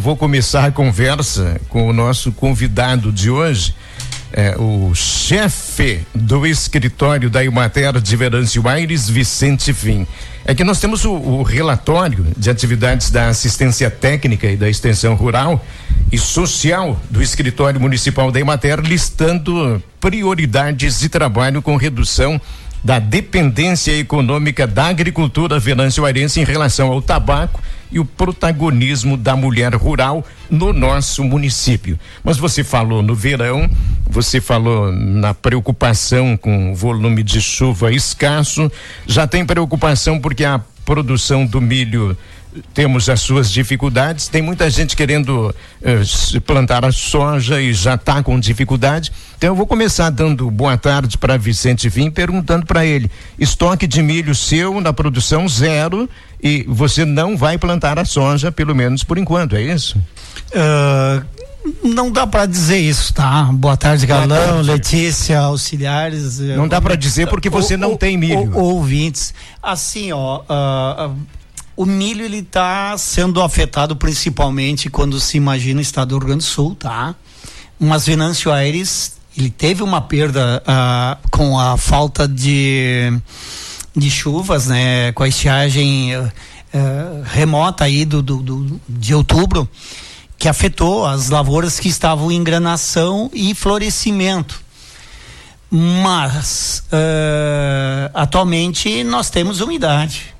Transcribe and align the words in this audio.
vou 0.00 0.16
começar 0.16 0.64
a 0.64 0.70
conversa 0.72 1.60
com 1.68 1.86
o 1.86 1.92
nosso 1.92 2.32
convidado 2.32 3.12
de 3.12 3.30
hoje, 3.30 3.74
é, 4.32 4.56
o 4.56 4.94
chefe 4.94 6.00
do 6.14 6.46
escritório 6.46 7.28
da 7.28 7.44
Imater 7.44 8.00
de 8.00 8.16
Verâncio 8.16 8.66
Aires, 8.66 9.10
Vicente 9.10 9.74
Fim. 9.74 10.06
É 10.44 10.54
que 10.54 10.64
nós 10.64 10.80
temos 10.80 11.04
o, 11.04 11.12
o, 11.12 11.42
relatório 11.42 12.26
de 12.34 12.48
atividades 12.48 13.10
da 13.10 13.28
assistência 13.28 13.90
técnica 13.90 14.46
e 14.46 14.56
da 14.56 14.70
extensão 14.70 15.14
rural 15.14 15.62
e 16.10 16.16
social 16.16 16.98
do 17.10 17.22
escritório 17.22 17.78
municipal 17.78 18.32
da 18.32 18.40
Imater, 18.40 18.80
listando 18.80 19.82
prioridades 20.00 20.98
de 20.98 21.10
trabalho 21.10 21.60
com 21.60 21.76
redução 21.76 22.40
da 22.82 22.98
dependência 22.98 23.92
econômica 23.98 24.66
da 24.66 24.86
agricultura 24.86 25.58
venâncio-airense 25.58 26.40
em 26.40 26.44
relação 26.44 26.90
ao 26.90 27.02
tabaco 27.02 27.60
e 27.90 27.98
o 27.98 28.04
protagonismo 28.04 29.16
da 29.16 29.36
mulher 29.36 29.74
rural 29.74 30.24
no 30.50 30.72
nosso 30.72 31.24
município. 31.24 31.98
Mas 32.22 32.36
você 32.36 32.62
falou 32.62 33.02
no 33.02 33.14
verão, 33.14 33.68
você 34.08 34.40
falou 34.40 34.92
na 34.92 35.34
preocupação 35.34 36.36
com 36.36 36.72
o 36.72 36.74
volume 36.74 37.22
de 37.22 37.40
chuva 37.40 37.92
escasso, 37.92 38.70
já 39.06 39.26
tem 39.26 39.44
preocupação 39.44 40.20
porque 40.20 40.44
a 40.44 40.60
produção 40.84 41.46
do 41.46 41.60
milho 41.60 42.16
temos 42.74 43.08
as 43.08 43.20
suas 43.20 43.50
dificuldades. 43.50 44.28
Tem 44.28 44.42
muita 44.42 44.68
gente 44.68 44.96
querendo 44.96 45.54
uh, 45.82 46.40
plantar 46.42 46.84
a 46.84 46.92
soja 46.92 47.60
e 47.60 47.72
já 47.72 47.94
está 47.94 48.22
com 48.22 48.38
dificuldade. 48.38 49.12
Então 49.36 49.50
eu 49.50 49.54
vou 49.54 49.66
começar 49.66 50.10
dando 50.10 50.50
boa 50.50 50.76
tarde 50.76 51.16
para 51.16 51.36
Vicente 51.36 51.88
Vim, 51.88 52.10
perguntando 52.10 52.66
para 52.66 52.84
ele: 52.84 53.10
estoque 53.38 53.86
de 53.86 54.02
milho 54.02 54.34
seu 54.34 54.80
na 54.80 54.92
produção 54.92 55.48
zero 55.48 56.08
e 56.42 56.64
você 56.68 57.04
não 57.04 57.36
vai 57.36 57.58
plantar 57.58 57.98
a 57.98 58.04
soja, 58.04 58.50
pelo 58.50 58.74
menos 58.74 59.04
por 59.04 59.18
enquanto, 59.18 59.56
é 59.56 59.62
isso? 59.62 59.98
Uh, 60.50 61.24
não 61.84 62.10
dá 62.10 62.26
para 62.26 62.46
dizer 62.46 62.78
isso, 62.78 63.12
tá? 63.12 63.44
Boa 63.52 63.76
tarde, 63.76 64.06
Galão, 64.06 64.62
Letícia, 64.62 65.38
auxiliares. 65.40 66.38
Não 66.38 66.66
dá 66.66 66.80
para 66.80 66.94
dizer 66.94 67.28
porque 67.28 67.50
você 67.50 67.74
o, 67.74 67.78
não 67.78 67.92
o, 67.92 67.98
tem 67.98 68.16
milho. 68.16 68.50
O, 68.56 68.58
ouvintes. 68.58 69.34
Assim, 69.62 70.10
ó. 70.12 70.40
Uh, 70.40 71.14
o 71.80 71.86
milho 71.86 72.22
ele 72.22 72.40
está 72.40 72.94
sendo 72.98 73.40
afetado 73.40 73.96
principalmente 73.96 74.90
quando 74.90 75.18
se 75.18 75.38
imagina 75.38 75.78
o 75.78 75.82
estado 75.82 76.10
do 76.10 76.18
Rio 76.18 76.26
Grande 76.26 76.44
do 76.44 76.46
Sul, 76.46 76.74
tá? 76.74 77.14
Mas 77.78 78.04
Venâncio 78.04 78.52
Aires 78.52 79.14
ele 79.34 79.48
teve 79.48 79.82
uma 79.82 80.02
perda 80.02 80.62
uh, 80.62 81.28
com 81.30 81.58
a 81.58 81.78
falta 81.78 82.28
de, 82.28 83.18
de 83.96 84.10
chuvas, 84.10 84.66
né? 84.66 85.10
Com 85.12 85.22
a 85.22 85.28
estiagem 85.28 86.14
uh, 86.18 86.30
remota 87.24 87.84
aí 87.84 88.04
do, 88.04 88.20
do, 88.20 88.42
do, 88.42 88.80
de 88.86 89.14
outubro 89.14 89.66
que 90.36 90.50
afetou 90.50 91.06
as 91.06 91.30
lavouras 91.30 91.80
que 91.80 91.88
estavam 91.88 92.30
em 92.30 92.44
granação 92.44 93.30
e 93.32 93.54
florescimento. 93.54 94.60
Mas 95.70 96.84
uh, 96.92 98.10
atualmente 98.12 99.02
nós 99.02 99.30
temos 99.30 99.62
umidade, 99.62 100.34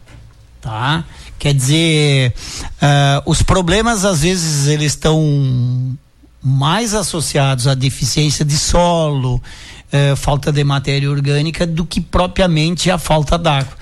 tá? 0.61 1.03
Quer 1.41 1.55
dizer, 1.55 2.35
uh, 2.83 3.23
os 3.25 3.43
problemas 3.43 4.05
às 4.05 4.21
vezes 4.21 4.69
eles 4.69 4.93
estão 4.93 5.97
mais 6.43 6.93
associados 6.93 7.67
à 7.67 7.73
deficiência 7.73 8.45
de 8.45 8.59
solo, 8.59 9.37
uh, 9.37 10.17
falta 10.17 10.53
de 10.53 10.63
matéria 10.63 11.11
orgânica, 11.11 11.67
do 11.67 11.87
que 11.87 11.99
propriamente 11.99 12.91
a 12.91 12.99
falta 12.99 13.39
d'água. 13.39 13.73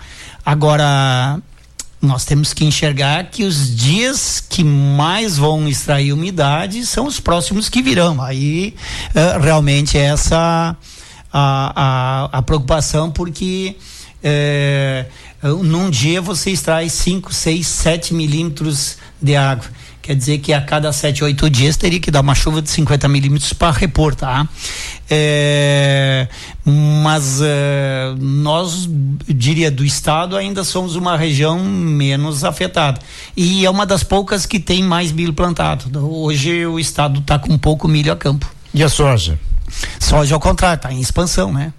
Agora, 0.46 1.40
nós 2.00 2.24
temos 2.24 2.52
que 2.52 2.64
enxergar 2.64 3.24
que 3.24 3.42
os 3.42 3.74
dias 3.74 4.38
que 4.38 4.62
mais 4.62 5.36
vão 5.36 5.68
extrair 5.68 6.12
umidade 6.12 6.86
são 6.86 7.06
os 7.06 7.18
próximos 7.18 7.68
que 7.68 7.82
virão. 7.82 8.22
Aí 8.22 8.72
uh, 9.16 9.42
realmente 9.42 9.98
é 9.98 10.02
essa 10.02 10.76
a, 11.32 11.72
a, 12.32 12.38
a 12.38 12.40
preocupação, 12.40 13.10
porque 13.10 13.74
num 15.42 15.88
dia 15.88 16.20
você 16.20 16.50
extrai 16.50 16.88
5, 16.88 17.32
6, 17.32 17.66
7 17.66 18.14
milímetros 18.14 18.98
de 19.20 19.36
água. 19.36 19.66
Quer 20.08 20.14
dizer 20.14 20.38
que 20.38 20.54
a 20.54 20.60
cada 20.62 20.90
7, 20.90 21.22
8 21.22 21.50
dias 21.50 21.76
teria 21.76 22.00
que 22.00 22.10
dar 22.10 22.22
uma 22.22 22.34
chuva 22.34 22.62
de 22.62 22.70
50 22.70 23.06
milímetros 23.08 23.52
para 23.52 23.70
repor, 23.70 24.14
tá? 24.14 24.48
É, 25.10 26.26
mas 26.64 27.40
é, 27.42 28.14
nós, 28.18 28.88
diria, 29.28 29.70
do 29.70 29.84
estado 29.84 30.34
ainda 30.34 30.64
somos 30.64 30.96
uma 30.96 31.14
região 31.14 31.62
menos 31.62 32.42
afetada. 32.42 32.98
E 33.36 33.66
é 33.66 33.70
uma 33.70 33.84
das 33.84 34.02
poucas 34.02 34.46
que 34.46 34.58
tem 34.58 34.82
mais 34.82 35.12
milho 35.12 35.34
plantado. 35.34 35.90
Hoje 36.10 36.64
o 36.64 36.80
estado 36.80 37.20
está 37.20 37.38
com 37.38 37.58
pouco 37.58 37.86
milho 37.86 38.10
a 38.10 38.16
campo. 38.16 38.50
E 38.72 38.82
a 38.82 38.88
soja? 38.88 39.38
Soja 40.00 40.34
ao 40.34 40.40
contrário, 40.40 40.76
está 40.76 40.90
em 40.90 41.00
expansão, 41.00 41.52
né? 41.52 41.70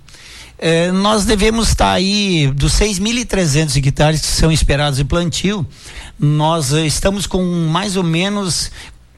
Eh, 0.61 0.91
nós 0.91 1.23
devemos 1.23 1.69
estar 1.69 1.93
aí 1.93 2.51
dos 2.53 2.73
6.300 2.73 3.77
hectares 3.77 4.21
que 4.21 4.27
são 4.27 4.51
esperados 4.51 4.97
de 4.97 5.05
plantio, 5.05 5.65
nós 6.19 6.73
eh, 6.73 6.85
estamos 6.85 7.25
com 7.25 7.41
mais 7.69 7.95
ou 7.95 8.03
menos 8.03 8.69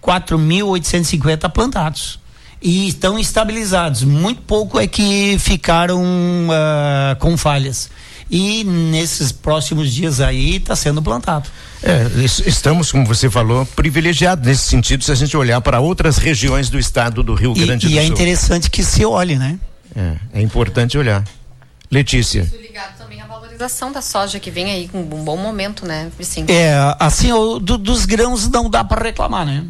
4.850 0.04 1.50
plantados 1.50 2.20
e 2.62 2.88
estão 2.88 3.18
estabilizados. 3.18 4.04
Muito 4.04 4.42
pouco 4.44 4.80
é 4.80 4.86
que 4.86 5.36
ficaram 5.40 6.00
uh, 6.04 7.16
com 7.18 7.36
falhas. 7.36 7.90
E 8.30 8.64
nesses 8.64 9.32
próximos 9.32 9.92
dias 9.94 10.22
aí 10.22 10.58
está 10.58 10.76
sendo 10.76 11.02
plantado. 11.02 11.50
É, 11.84 12.08
estamos, 12.46 12.92
como 12.92 13.06
você 13.06 13.30
falou, 13.30 13.66
privilegiados 13.66 14.46
nesse 14.46 14.68
sentido 14.68 15.04
se 15.04 15.12
a 15.12 15.16
gente 15.16 15.36
olhar 15.36 15.60
para 15.60 15.80
outras 15.80 16.18
regiões 16.18 16.70
do 16.70 16.78
estado 16.78 17.24
do 17.24 17.34
Rio 17.34 17.54
Grande 17.54 17.88
e, 17.88 17.90
do 17.90 17.96
e 17.96 17.98
é 17.98 18.02
Sul. 18.02 18.08
E 18.08 18.12
é 18.12 18.14
interessante 18.14 18.70
que 18.70 18.84
se 18.84 19.04
olhe, 19.04 19.36
né? 19.38 19.60
É, 19.96 20.40
é 20.40 20.42
importante 20.42 20.98
olhar. 20.98 21.24
Letícia. 21.90 22.42
Isso 22.42 22.56
ligado 22.56 22.98
também 22.98 23.22
à 23.22 23.26
valorização 23.26 23.92
da 23.92 24.02
soja 24.02 24.40
que 24.40 24.50
vem 24.50 24.72
aí 24.72 24.88
com 24.88 25.02
um 25.02 25.24
bom 25.24 25.36
momento, 25.36 25.86
né, 25.86 26.10
Vicente? 26.18 26.52
É, 26.52 26.74
assim, 26.98 27.34
o, 27.34 27.60
do, 27.60 27.78
dos 27.78 28.06
grãos 28.06 28.50
não 28.50 28.70
dá 28.70 28.84
para 28.84 29.04
reclamar, 29.04 29.46
né? 29.46 29.66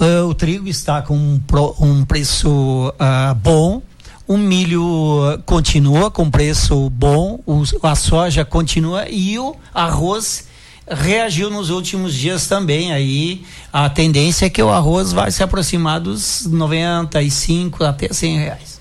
Uh, 0.00 0.26
o 0.26 0.34
trigo 0.34 0.66
está 0.66 1.00
com 1.00 1.14
um, 1.14 1.38
pro, 1.38 1.76
um 1.78 2.04
preço 2.04 2.48
uh, 2.88 3.34
bom, 3.36 3.80
o 4.26 4.36
milho 4.36 5.40
continua 5.46 6.10
com 6.10 6.28
preço 6.28 6.90
bom, 6.90 7.38
o, 7.46 7.62
a 7.84 7.94
soja 7.94 8.44
continua 8.44 9.08
e 9.08 9.38
o 9.38 9.54
arroz 9.72 10.48
reagiu 10.88 11.50
nos 11.50 11.70
últimos 11.70 12.14
dias 12.14 12.46
também. 12.46 12.92
Aí 12.92 13.44
a 13.72 13.88
tendência 13.88 14.46
é 14.46 14.50
que 14.50 14.62
o 14.62 14.70
arroz 14.70 15.12
vai 15.12 15.30
se 15.30 15.42
aproximar 15.42 16.00
dos 16.00 16.46
95 16.46 17.84
até 17.84 18.12
100 18.12 18.38
reais. 18.38 18.71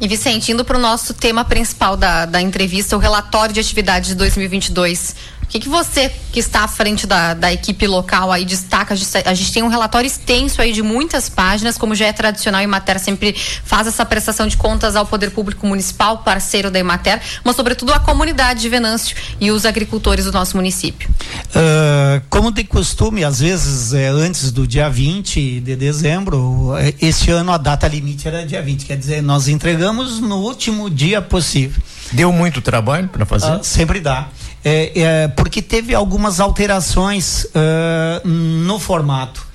E 0.00 0.06
Vicente, 0.06 0.52
indo 0.52 0.64
para 0.64 0.78
o 0.78 0.80
nosso 0.80 1.12
tema 1.12 1.44
principal 1.44 1.96
da, 1.96 2.24
da 2.24 2.40
entrevista, 2.40 2.96
o 2.96 3.00
relatório 3.00 3.52
de 3.52 3.60
atividades 3.60 4.10
de 4.10 4.14
2022. 4.14 5.16
O 5.48 5.50
que, 5.50 5.60
que 5.60 5.68
você, 5.68 6.12
que 6.30 6.40
está 6.40 6.64
à 6.64 6.68
frente 6.68 7.06
da, 7.06 7.32
da 7.32 7.50
equipe 7.50 7.86
local, 7.86 8.30
aí 8.30 8.44
destaca? 8.44 8.92
A 9.24 9.32
gente 9.32 9.50
tem 9.50 9.62
um 9.62 9.68
relatório 9.68 10.06
extenso 10.06 10.60
aí 10.60 10.74
de 10.74 10.82
muitas 10.82 11.30
páginas, 11.30 11.78
como 11.78 11.94
já 11.94 12.04
é 12.04 12.12
tradicional, 12.12 12.60
a 12.60 12.64
Imater 12.64 13.00
sempre 13.00 13.34
faz 13.64 13.86
essa 13.86 14.04
prestação 14.04 14.46
de 14.46 14.58
contas 14.58 14.94
ao 14.94 15.06
Poder 15.06 15.30
Público 15.30 15.66
Municipal, 15.66 16.18
parceiro 16.18 16.70
da 16.70 16.78
Imater, 16.78 17.18
mas 17.42 17.56
sobretudo 17.56 17.94
à 17.94 17.98
comunidade 17.98 18.60
de 18.60 18.68
Venâncio 18.68 19.16
e 19.40 19.50
os 19.50 19.64
agricultores 19.64 20.26
do 20.26 20.32
nosso 20.32 20.54
município. 20.54 21.08
Uh, 21.46 22.22
como 22.28 22.52
de 22.52 22.64
costume, 22.64 23.24
às 23.24 23.40
vezes 23.40 23.94
é, 23.94 24.08
antes 24.08 24.52
do 24.52 24.66
dia 24.66 24.90
20 24.90 25.60
de 25.60 25.76
dezembro, 25.76 26.76
é, 26.76 26.92
este 27.00 27.30
ano 27.30 27.52
a 27.52 27.56
data 27.56 27.88
limite 27.88 28.28
era 28.28 28.44
dia 28.44 28.60
20, 28.60 28.84
quer 28.84 28.98
dizer, 28.98 29.22
nós 29.22 29.48
entregamos 29.48 30.20
no 30.20 30.36
último 30.36 30.90
dia 30.90 31.22
possível. 31.22 31.82
Deu 32.12 32.30
muito 32.32 32.60
trabalho 32.60 33.08
para 33.08 33.24
fazer? 33.24 33.56
Uh, 33.56 33.64
sempre 33.64 33.98
dá. 33.98 34.28
É, 34.64 35.00
é, 35.00 35.28
porque 35.28 35.62
teve 35.62 35.94
algumas 35.94 36.40
alterações 36.40 37.44
uh, 37.44 38.26
no 38.26 38.78
formato. 38.78 39.46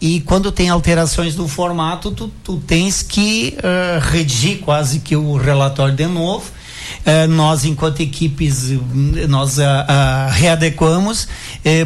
E 0.00 0.20
quando 0.20 0.52
tem 0.52 0.68
alterações 0.68 1.36
no 1.36 1.48
formato, 1.48 2.10
tu, 2.10 2.28
tu 2.44 2.58
tens 2.58 3.02
que 3.02 3.56
uh, 3.58 4.00
redigir 4.10 4.58
quase 4.58 5.00
que 5.00 5.16
o 5.16 5.36
relatório 5.36 5.94
de 5.94 6.06
novo. 6.06 6.50
Uh, 7.06 7.28
nós, 7.28 7.64
enquanto 7.64 8.00
equipes, 8.00 8.70
nós 9.28 9.58
readequamos. 10.32 11.28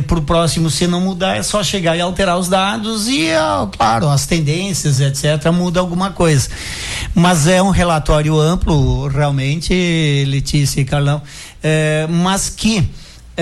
Para 0.07 0.19
o 0.19 0.23
próximo, 0.23 0.71
se 0.71 0.87
não 0.87 1.01
mudar, 1.01 1.37
é 1.37 1.43
só 1.43 1.63
chegar 1.63 1.97
e 1.97 2.01
alterar 2.01 2.39
os 2.39 2.49
dados 2.49 3.07
e, 3.09 3.29
claro, 3.77 4.09
as 4.09 4.27
tendências, 4.27 5.01
etc., 5.01 5.51
muda 5.53 5.81
alguma 5.81 6.11
coisa. 6.11 6.49
Mas 7.15 7.47
é 7.47 7.63
um 7.63 7.71
relatório 7.71 8.39
amplo, 8.39 9.09
realmente, 9.09 9.73
Letícia 10.27 10.81
e 10.81 10.85
Carlão 10.85 11.23
mas 12.09 12.49
que 12.49 12.89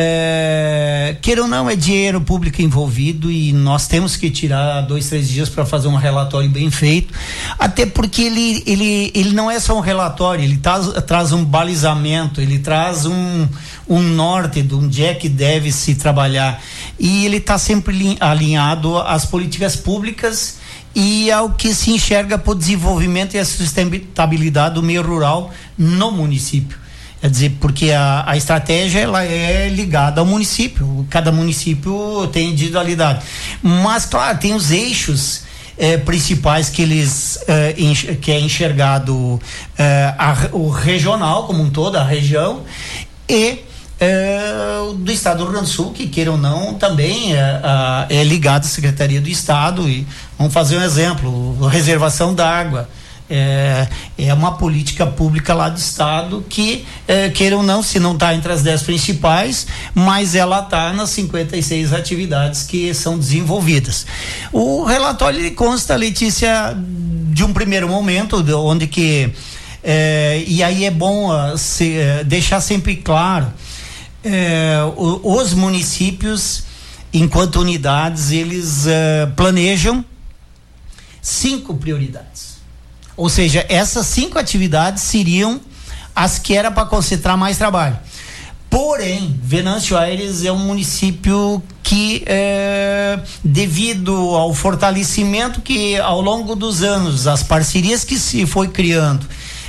é, 0.00 1.16
queira 1.20 1.42
ou 1.42 1.48
não, 1.48 1.68
é 1.68 1.74
dinheiro 1.74 2.20
público 2.20 2.62
envolvido 2.62 3.32
e 3.32 3.52
nós 3.52 3.88
temos 3.88 4.14
que 4.14 4.30
tirar 4.30 4.82
dois, 4.82 5.08
três 5.08 5.28
dias 5.28 5.48
para 5.48 5.66
fazer 5.66 5.88
um 5.88 5.96
relatório 5.96 6.48
bem 6.48 6.70
feito. 6.70 7.12
Até 7.58 7.84
porque 7.84 8.22
ele, 8.22 8.62
ele, 8.64 9.10
ele 9.12 9.32
não 9.32 9.50
é 9.50 9.58
só 9.58 9.76
um 9.76 9.80
relatório, 9.80 10.44
ele 10.44 10.56
traz, 10.58 10.86
traz 11.04 11.32
um 11.32 11.44
balizamento, 11.44 12.40
ele 12.40 12.60
traz 12.60 13.06
um, 13.06 13.48
um 13.88 14.00
norte 14.00 14.62
de 14.62 14.72
onde 14.72 15.04
é 15.04 15.14
que 15.14 15.28
deve 15.28 15.72
se 15.72 15.96
trabalhar. 15.96 16.62
E 16.96 17.26
ele 17.26 17.38
está 17.38 17.58
sempre 17.58 18.16
alinhado 18.20 18.98
às 18.98 19.24
políticas 19.24 19.74
públicas 19.74 20.58
e 20.94 21.28
ao 21.32 21.50
que 21.50 21.74
se 21.74 21.90
enxerga 21.90 22.38
para 22.38 22.52
o 22.52 22.54
desenvolvimento 22.54 23.34
e 23.34 23.38
a 23.40 23.44
sustentabilidade 23.44 24.76
do 24.76 24.82
meio 24.82 25.02
rural 25.02 25.52
no 25.76 26.12
município. 26.12 26.78
Quer 27.20 27.30
dizer, 27.30 27.56
porque 27.60 27.90
a, 27.90 28.24
a 28.30 28.36
estratégia 28.36 29.00
ela 29.00 29.24
é 29.24 29.68
ligada 29.68 30.20
ao 30.20 30.26
município, 30.26 31.06
cada 31.10 31.32
município 31.32 32.28
tem 32.32 32.50
individualidade. 32.50 33.24
Mas, 33.60 34.06
claro, 34.06 34.38
tem 34.38 34.54
os 34.54 34.70
eixos 34.70 35.42
eh, 35.76 35.96
principais 35.96 36.68
que 36.68 36.82
eles 36.82 37.38
eh, 37.46 37.74
enx 37.78 38.02
que 38.20 38.32
é 38.32 38.40
enxergado 38.40 39.40
eh, 39.76 40.14
a, 40.18 40.48
o 40.52 40.68
regional 40.68 41.46
como 41.46 41.62
um 41.62 41.70
todo, 41.70 41.96
a 41.96 42.02
região, 42.02 42.62
e 43.28 43.64
do 45.00 45.10
Estado 45.10 45.38
do 45.38 45.44
Rio 45.44 45.52
Grande 45.54 45.70
do 45.70 45.72
Sul, 45.72 45.92
que 45.92 46.06
queira 46.06 46.30
ou 46.30 46.38
não, 46.38 46.74
também 46.74 47.32
é 48.08 48.22
ligado 48.22 48.64
à 48.64 48.68
Secretaria 48.68 49.20
do 49.20 49.28
Estado. 49.28 49.88
E 49.88 50.06
vamos 50.38 50.54
fazer 50.54 50.78
um 50.78 50.82
exemplo: 50.82 51.66
reservação 51.66 52.32
d'água 52.32 52.88
é, 53.30 53.86
é 54.16 54.32
uma 54.32 54.56
política 54.56 55.06
pública 55.06 55.52
lá 55.54 55.68
do 55.68 55.78
estado 55.78 56.44
que 56.48 56.84
é, 57.06 57.28
queiram 57.28 57.62
não, 57.62 57.82
se 57.82 57.98
não 57.98 58.14
está 58.14 58.34
entre 58.34 58.52
as 58.52 58.62
dez 58.62 58.82
principais, 58.82 59.66
mas 59.94 60.34
ela 60.34 60.60
está 60.60 60.92
nas 60.92 61.10
56 61.10 61.92
atividades 61.92 62.62
que 62.62 62.92
são 62.94 63.18
desenvolvidas. 63.18 64.06
O 64.52 64.84
relatório 64.84 65.54
consta, 65.54 65.94
Letícia, 65.96 66.76
de 67.30 67.44
um 67.44 67.52
primeiro 67.52 67.88
momento, 67.88 68.42
de 68.42 68.52
onde 68.52 68.86
que 68.86 69.32
é, 69.82 70.42
e 70.46 70.62
aí 70.62 70.84
é 70.84 70.90
bom 70.90 71.30
uh, 71.30 71.56
se, 71.56 71.96
uh, 71.98 72.24
deixar 72.24 72.60
sempre 72.60 72.96
claro 72.96 73.52
é, 74.24 74.78
os 74.96 75.54
municípios 75.54 76.64
enquanto 77.12 77.60
unidades 77.60 78.32
eles 78.32 78.86
uh, 78.86 79.30
planejam 79.36 80.04
cinco 81.22 81.74
prioridades 81.74 82.47
ou 83.18 83.28
seja, 83.28 83.66
essas 83.68 84.06
cinco 84.06 84.38
atividades 84.38 85.02
seriam 85.02 85.60
as 86.14 86.38
que 86.38 86.54
era 86.54 86.70
para 86.70 86.86
concentrar 86.86 87.36
mais 87.36 87.58
trabalho. 87.58 87.98
Porém, 88.70 89.36
Venâncio 89.42 89.96
Aires 89.98 90.44
é 90.44 90.52
um 90.52 90.58
município 90.58 91.60
que, 91.82 92.22
é, 92.26 93.18
devido 93.42 94.14
ao 94.14 94.54
fortalecimento 94.54 95.60
que 95.60 95.96
ao 95.96 96.20
longo 96.20 96.54
dos 96.54 96.82
anos, 96.84 97.26
as 97.26 97.42
parcerias 97.42 98.04
que 98.04 98.18
se 98.18 98.46
foi 98.46 98.68
criando, 98.68 99.26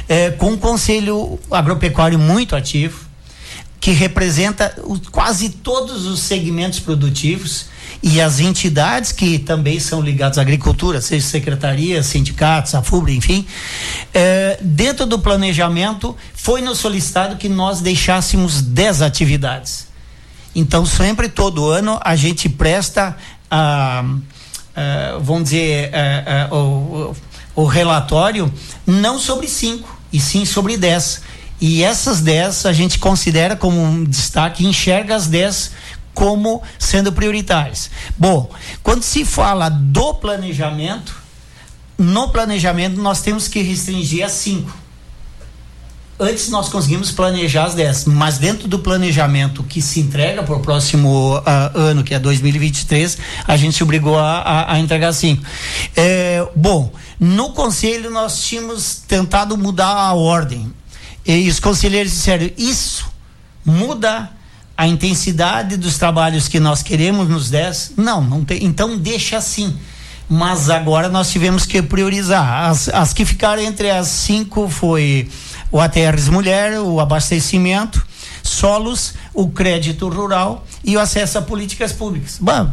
é, 0.08 0.30
com 0.30 0.54
o 0.54 0.58
Conselho 0.58 1.40
Agropecuário 1.50 2.20
muito 2.20 2.56
ativo, 2.56 3.09
que 3.80 3.92
representa 3.92 4.76
o, 4.84 5.00
quase 5.12 5.50
todos 5.50 6.06
os 6.06 6.20
segmentos 6.20 6.80
produtivos, 6.80 7.68
e 8.02 8.22
as 8.22 8.40
entidades 8.40 9.12
que 9.12 9.38
também 9.38 9.80
são 9.80 10.02
ligadas 10.02 10.38
à 10.38 10.42
agricultura, 10.42 11.02
seja 11.02 11.26
secretaria, 11.26 12.02
sindicatos, 12.02 12.74
a 12.74 12.82
FUBRA, 12.82 13.12
enfim, 13.12 13.46
é, 14.14 14.58
dentro 14.62 15.06
do 15.06 15.20
planejamento 15.20 16.16
foi 16.34 16.62
nos 16.62 16.78
solicitado 16.78 17.36
que 17.36 17.50
nós 17.50 17.82
deixássemos 17.82 18.62
10 18.62 19.02
atividades. 19.02 19.88
Então, 20.56 20.86
sempre, 20.86 21.28
todo 21.28 21.70
ano, 21.70 22.00
a 22.02 22.16
gente 22.16 22.48
presta, 22.48 23.18
a, 23.52 24.04
a 24.76 25.18
vamos 25.22 25.46
dizer, 25.46 25.92
a, 25.94 26.46
a, 26.46 26.56
o, 26.56 27.16
o 27.54 27.66
relatório 27.66 28.52
não 28.88 29.20
sobre 29.20 29.48
cinco, 29.48 30.00
e 30.12 30.20
sim 30.20 30.46
sobre 30.46 30.78
10. 30.78 31.22
E 31.62 31.84
essas 31.84 32.22
10 32.22 32.66
a 32.66 32.74
gente 32.74 33.00
considera 33.00 33.56
como 33.56 33.82
um 33.82 34.04
destaque, 34.04 34.66
enxerga 34.66 35.16
as 35.16 35.28
10 35.28 35.72
como 36.14 36.62
sendo 36.78 37.12
prioritárias. 37.12 37.90
Bom, 38.18 38.50
quando 38.84 39.04
se 39.04 39.24
fala 39.24 39.70
do 39.70 40.14
planejamento, 40.16 41.16
no 41.98 42.30
planejamento 42.30 43.00
nós 43.02 43.22
temos 43.22 43.48
que 43.48 43.62
restringir 43.62 44.26
a 44.26 44.30
cinco. 44.30 44.76
Antes 46.22 46.50
nós 46.50 46.68
conseguimos 46.68 47.12
planejar 47.12 47.64
as 47.64 47.76
10, 47.76 48.06
mas 48.06 48.38
dentro 48.38 48.68
do 48.68 48.80
planejamento 48.80 49.64
que 49.64 49.82
se 49.82 50.02
entrega 50.02 50.44
para 50.44 50.54
o 50.54 50.60
próximo 50.60 51.38
uh, 51.38 51.44
ano, 51.74 52.04
que 52.04 52.14
é 52.14 52.20
2023, 52.20 53.18
a 53.48 53.56
gente 53.56 53.78
se 53.78 53.84
obrigou 53.84 54.20
a, 54.20 54.40
a, 54.40 54.74
a 54.74 54.80
entregar 54.80 55.14
cinco. 55.14 55.42
É, 55.96 56.46
bom, 56.54 56.92
no 57.18 57.52
conselho 57.52 58.12
nós 58.12 58.44
tínhamos 58.44 59.02
tentado 59.08 59.58
mudar 59.58 59.94
a 59.94 60.14
ordem. 60.14 60.74
E 61.38 61.48
os 61.48 61.60
conselheiros 61.60 62.12
disseram: 62.12 62.50
isso 62.58 63.06
muda 63.64 64.32
a 64.76 64.88
intensidade 64.88 65.78
dos 65.78 65.98
trabalhos 65.98 66.48
que 66.48 66.60
nós 66.60 66.82
queremos 66.82 67.30
nos 67.30 67.52
10? 67.52 67.94
Não, 67.98 68.24
não 68.24 68.44
tem. 68.44 68.64
Então 68.66 68.98
deixa 68.98 69.38
assim. 69.38 69.78
Mas 70.28 70.70
agora 70.70 71.08
nós 71.08 71.32
tivemos 71.32 71.66
que 71.66 71.82
priorizar. 71.84 72.70
As, 72.70 72.90
as 72.90 73.14
que 73.14 73.26
ficaram 73.26 73.62
entre 73.62 73.92
as 73.92 74.08
cinco 74.08 74.70
foi 74.70 75.30
o 75.72 75.80
ATRs 75.80 76.30
Mulher, 76.30 76.80
o 76.80 77.00
abastecimento, 77.00 78.04
solos, 78.42 79.14
o 79.34 79.50
crédito 79.50 80.10
rural 80.10 80.66
e 80.84 80.98
o 80.98 81.00
acesso 81.00 81.38
a 81.38 81.42
políticas 81.44 81.94
públicas. 81.94 82.38
Bom, 82.40 82.72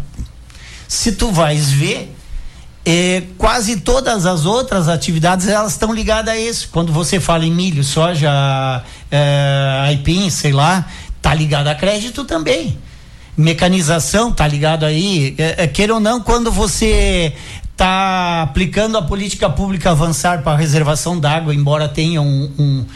se 0.88 1.12
tu 1.12 1.30
vais 1.30 1.70
ver, 1.70 2.14
é, 2.88 3.24
quase 3.36 3.80
todas 3.80 4.26
as 4.26 4.46
outras 4.46 4.88
atividades 4.88 5.48
elas 5.48 5.72
estão 5.72 5.92
ligadas 5.92 6.32
a 6.32 6.38
isso. 6.38 6.68
Quando 6.70 6.92
você 6.92 7.18
fala 7.18 7.44
em 7.44 7.50
milho, 7.50 7.82
soja, 7.82 8.30
é, 9.10 9.80
aipim, 9.82 10.30
sei 10.30 10.52
lá, 10.52 10.86
tá 11.20 11.34
ligado 11.34 11.66
a 11.66 11.74
crédito 11.74 12.24
também. 12.24 12.78
Mecanização 13.36 14.32
tá 14.32 14.46
ligado 14.46 14.86
aí, 14.86 15.34
é, 15.36 15.64
é, 15.64 15.66
queira 15.66 15.94
ou 15.94 16.00
não, 16.00 16.20
quando 16.20 16.52
você 16.52 17.34
tá 17.76 18.42
aplicando 18.42 18.96
a 18.96 19.02
política 19.02 19.50
pública 19.50 19.90
avançar 19.90 20.42
para 20.42 20.52
a 20.52 20.56
reservação 20.56 21.18
d'água, 21.18 21.52
embora 21.52 21.88
tenha 21.88 22.22
um, 22.22 22.50
um 22.56 22.86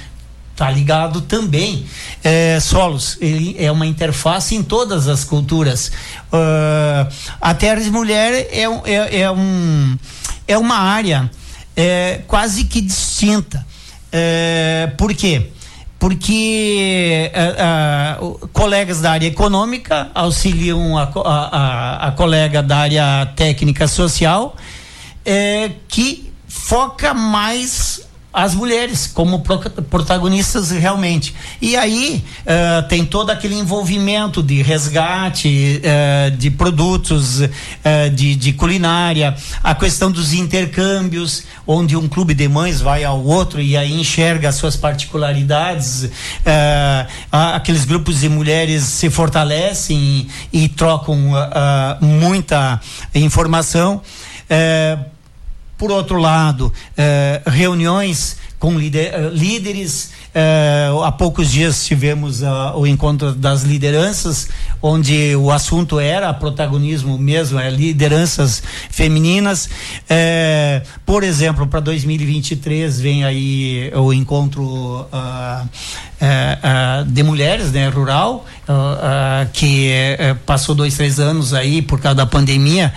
tá 0.61 0.71
ligado 0.71 1.23
também. 1.23 1.87
É, 2.23 2.61
solos, 2.61 3.17
ele 3.19 3.57
é 3.59 3.73
uma 3.73 3.87
interface 3.87 4.55
em 4.55 4.63
todas 4.63 5.09
as 5.09 5.25
culturas. 5.25 5.91
Uh, 6.31 7.11
a 7.41 7.55
Terra 7.55 7.81
de 7.81 7.91
Mulher 7.91 8.47
é, 8.53 8.65
é, 8.85 9.21
é, 9.23 9.31
um, 9.31 9.99
é 10.47 10.59
uma 10.59 10.77
área 10.77 11.31
é, 11.75 12.21
quase 12.27 12.65
que 12.65 12.83
distinta. 12.83 13.67
É, 14.13 14.93
por 14.99 15.15
quê? 15.15 15.49
porque 15.99 17.31
uh, 17.35 18.25
uh, 18.25 18.49
colegas 18.49 19.03
da 19.03 19.13
área 19.13 19.27
econômica 19.27 20.11
auxiliam 20.15 20.97
a, 20.97 21.03
a, 21.05 22.09
a 22.09 22.13
colega 22.13 22.63
da 22.63 22.79
área 22.79 23.27
técnica 23.37 23.87
social, 23.87 24.57
eh, 25.27 25.73
que 25.89 26.33
foca 26.49 27.13
mais 27.13 28.01
as 28.33 28.55
mulheres 28.55 29.09
como 29.09 29.43
protagonistas 29.91 30.71
realmente. 30.71 31.35
E 31.61 31.77
aí 31.77 32.25
uh, 32.43 32.89
tem 32.89 33.05
todo 33.05 33.31
aquele 33.31 33.57
envolvimento 33.57 34.41
de 34.43 34.63
resgate 34.63 35.83
uh, 35.83 36.37
de 36.37 36.51
produtos 36.51 37.41
uh, 37.41 37.49
de, 38.15 38.37
de, 38.37 38.53
culinária, 38.53 39.37
a 39.65 39.75
questão 39.75 40.13
dos 40.13 40.33
intercâmbios, 40.33 41.43
onde 41.67 41.97
um 41.97 42.09
clube 42.09 42.33
de 42.33 42.49
mães 42.49 42.81
vai 42.81 43.03
ao 43.03 43.21
outro 43.25 43.61
e 43.61 43.77
aí 43.77 43.93
enxerga 44.01 44.49
as 44.49 44.55
suas 44.55 44.77
particularidades, 44.77 46.09
aqueles 47.31 47.85
grupos 47.85 48.21
de 48.21 48.29
mulheres 48.29 48.83
se 48.85 49.09
fortalecem 49.11 50.29
e, 50.53 50.65
e 50.65 50.69
trocam 50.69 51.19
muita 52.01 52.81
informação. 53.15 54.03
Por 55.81 55.91
outro 55.91 56.19
lado, 56.19 56.71
eh, 56.95 57.41
reuniões 57.47 58.37
com 58.61 58.79
líder, 58.79 59.15
eh, 59.15 59.31
líderes. 59.33 60.11
Eh, 60.35 60.91
há 61.03 61.11
poucos 61.11 61.51
dias 61.51 61.85
tivemos 61.85 62.43
uh, 62.43 62.77
o 62.77 62.87
encontro 62.87 63.33
das 63.33 63.63
lideranças, 63.63 64.49
onde 64.83 65.35
o 65.35 65.51
assunto 65.51 65.99
era 65.99 66.33
protagonismo 66.35 67.19
mesmo, 67.19 67.59
é, 67.59 67.69
lideranças 67.71 68.63
femininas. 68.91 69.69
por 71.05 71.25
exemplo, 71.25 71.67
para 71.67 71.81
2023 71.81 73.01
vem 73.01 73.25
aí 73.25 73.91
o 73.97 74.13
encontro 74.13 74.63
uh, 74.63 75.07
uh, 75.11 77.05
de 77.07 77.23
mulheres, 77.23 77.73
né, 77.73 77.89
rural, 77.89 78.45
que 79.53 79.91
passou 80.47 80.75
dois, 80.77 80.95
três 80.97 81.19
anos 81.19 81.53
aí 81.53 81.83
por 81.83 82.01
causa 82.01 82.17
da 82.17 82.27
pandemia. 82.27 82.93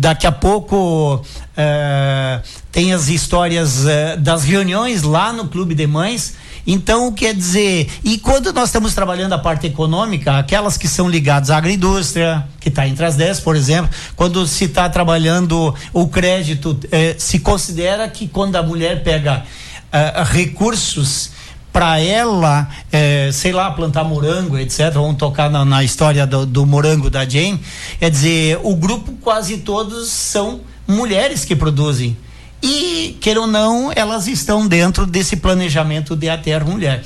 Daqui 0.00 0.26
a 0.26 0.32
pouco 0.32 1.24
Uh, 1.56 2.42
tem 2.70 2.92
as 2.92 3.08
histórias 3.08 3.86
uh, 3.86 4.20
das 4.20 4.44
reuniões 4.44 5.02
lá 5.02 5.32
no 5.32 5.48
Clube 5.48 5.74
de 5.74 5.86
Mães. 5.86 6.34
Então, 6.66 7.10
quer 7.12 7.32
dizer, 7.32 7.88
e 8.04 8.18
quando 8.18 8.52
nós 8.52 8.68
estamos 8.68 8.92
trabalhando 8.92 9.32
a 9.32 9.38
parte 9.38 9.66
econômica, 9.66 10.36
aquelas 10.38 10.76
que 10.76 10.86
são 10.86 11.08
ligadas 11.08 11.48
à 11.48 11.56
agroindústria, 11.56 12.44
que 12.60 12.68
está 12.68 12.86
entre 12.86 13.06
as 13.06 13.16
10, 13.16 13.40
por 13.40 13.56
exemplo, 13.56 13.90
quando 14.14 14.46
se 14.46 14.64
está 14.64 14.86
trabalhando 14.90 15.74
o 15.94 16.08
crédito, 16.08 16.78
eh, 16.92 17.14
se 17.18 17.38
considera 17.38 18.06
que 18.08 18.28
quando 18.28 18.56
a 18.56 18.62
mulher 18.62 19.02
pega 19.02 19.44
eh, 19.92 20.24
recursos 20.24 21.30
para 21.76 22.00
ela, 22.00 22.66
eh, 22.90 23.28
sei 23.34 23.52
lá, 23.52 23.70
plantar 23.70 24.02
morango, 24.02 24.56
etc. 24.56 24.94
Vamos 24.94 25.18
tocar 25.18 25.50
na, 25.50 25.62
na 25.62 25.84
história 25.84 26.26
do, 26.26 26.46
do, 26.46 26.64
morango 26.64 27.10
da 27.10 27.28
Jane. 27.28 27.60
Quer 27.98 28.10
dizer, 28.10 28.58
o 28.62 28.74
grupo 28.74 29.12
quase 29.20 29.58
todos 29.58 30.08
são 30.08 30.62
mulheres 30.88 31.44
que 31.44 31.54
produzem. 31.54 32.16
E, 32.62 33.18
queira 33.20 33.42
ou 33.42 33.46
não, 33.46 33.92
elas 33.94 34.26
estão 34.26 34.66
dentro 34.66 35.04
desse 35.04 35.36
planejamento 35.36 36.16
de 36.16 36.30
até 36.30 36.58
mulher. 36.60 37.04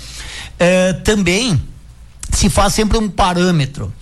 É, 0.57 0.93
também 0.93 1.61
se 2.33 2.49
faz 2.49 2.73
sempre 2.73 2.97
um 2.97 3.09
parâmetro 3.09 3.93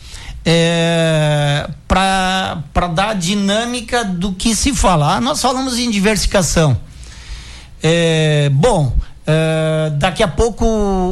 é, 0.44 1.66
para 1.88 2.86
dar 2.94 3.14
dinâmica 3.14 4.04
do 4.04 4.34
que 4.34 4.54
se 4.54 4.74
fala. 4.74 5.16
Ah, 5.16 5.20
nós 5.22 5.40
falamos 5.40 5.78
em 5.78 5.90
diversificação. 5.90 6.78
É, 7.82 8.50
bom, 8.52 8.92
é, 9.30 9.90
daqui 9.90 10.22
a 10.22 10.28
pouco, 10.28 10.64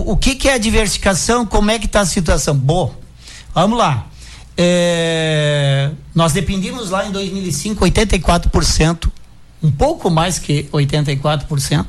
o 0.06 0.16
que, 0.16 0.34
que 0.34 0.48
é 0.48 0.54
a 0.54 0.58
diversificação? 0.58 1.44
Como 1.44 1.70
é 1.70 1.78
que 1.78 1.84
está 1.84 2.00
a 2.00 2.06
situação? 2.06 2.56
Bom, 2.56 2.94
vamos 3.54 3.78
lá. 3.78 4.06
É, 4.56 5.90
nós 6.14 6.32
dependíamos 6.32 6.88
lá 6.88 7.06
em 7.06 7.12
2005 7.12 7.84
84%, 7.84 9.12
um 9.62 9.70
pouco 9.70 10.08
mais 10.08 10.38
que 10.38 10.62
84% 10.72 11.86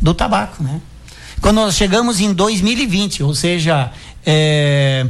do 0.00 0.14
tabaco, 0.14 0.62
né? 0.62 0.80
Quando 1.42 1.56
nós 1.56 1.76
chegamos 1.76 2.18
em 2.18 2.32
2020, 2.32 3.22
ou 3.22 3.34
seja, 3.34 3.92
é, 4.24 5.06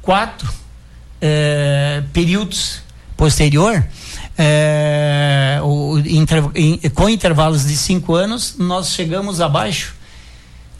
quatro 0.00 0.50
é, 1.20 2.02
períodos 2.14 2.80
posterior, 3.18 3.86
in, 6.54 6.78
com 6.90 7.08
intervalos 7.08 7.66
de 7.66 7.76
cinco 7.76 8.14
anos, 8.14 8.56
nós 8.58 8.90
chegamos 8.90 9.40
abaixo 9.40 9.94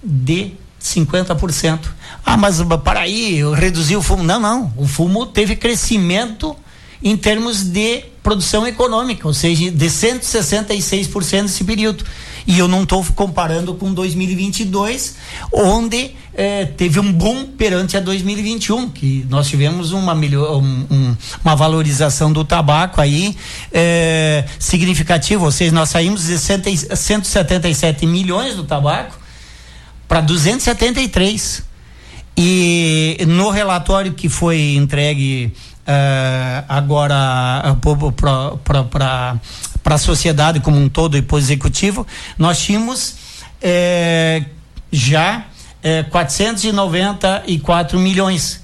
de 0.03 0.53
50%. 0.83 1.81
Ah, 2.25 2.37
mas 2.37 2.61
para 2.85 3.01
aí, 3.01 3.39
eu 3.39 3.53
reduzi 3.53 3.97
o 3.97 4.03
fumo. 4.03 4.23
Não, 4.23 4.39
não. 4.39 4.73
O 4.77 4.87
fumo 4.87 5.27
teve 5.27 5.57
crescimento 5.57 6.57
em 7.03 7.17
termos 7.17 7.63
de 7.63 8.05
produção 8.23 8.67
econômica, 8.67 9.27
ou 9.29 9.35
seja, 9.35 9.71
de 9.71 9.87
166% 9.87 11.43
nesse 11.43 11.65
período. 11.65 12.05
E 12.47 12.59
eu 12.59 12.69
não 12.69 12.83
estou 12.83 13.05
comparando 13.15 13.75
com 13.75 13.93
2022, 13.93 15.17
onde 15.53 16.15
eh, 16.35 16.67
teve 16.77 17.01
um 17.01 17.13
boom 17.13 17.47
perante 17.47 17.97
a 17.97 18.01
2021, 18.01 18.91
que 18.91 19.27
nós 19.31 19.49
tivemos 19.49 19.93
uma, 19.93 20.15
melhor, 20.15 20.59
um, 20.59 20.87
um, 20.91 21.17
uma 21.43 21.57
valorização 21.57 22.33
do 22.33 22.45
tabaco 22.45 23.01
aí 23.01 23.37
eh, 23.73 24.45
significativa, 24.59 25.43
ou 25.43 25.51
seja, 25.51 25.73
nós 25.73 25.89
saímos 25.89 26.27
de 26.27 26.39
177 26.39 28.07
milhões 28.07 28.57
do 28.57 28.65
tabaco 28.65 29.19
para 30.07 30.21
273. 30.21 31.63
E 32.37 33.19
no 33.29 33.51
relatório 33.51 34.13
que 34.13 34.29
foi 34.29 34.75
entregue 34.75 35.53
uh, 35.87 36.65
agora 36.69 37.77
para 38.83 39.39
a 39.85 39.99
sociedade 39.99 40.61
como 40.61 40.79
um 40.79 40.89
todo 40.89 41.17
e 41.17 41.23
para 41.23 41.37
o 41.37 41.39
executivo, 41.39 42.07
nós 42.39 42.59
tínhamos 42.59 43.17
eh, 43.61 44.45
já 44.91 45.47
eh, 45.83 46.03
494 46.05 47.99
milhões. 47.99 48.63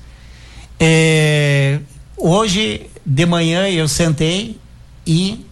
Eh, 0.78 1.80
hoje 2.16 2.86
de 3.04 3.26
manhã 3.26 3.68
eu 3.68 3.88
sentei 3.88 4.58
e 5.06 5.44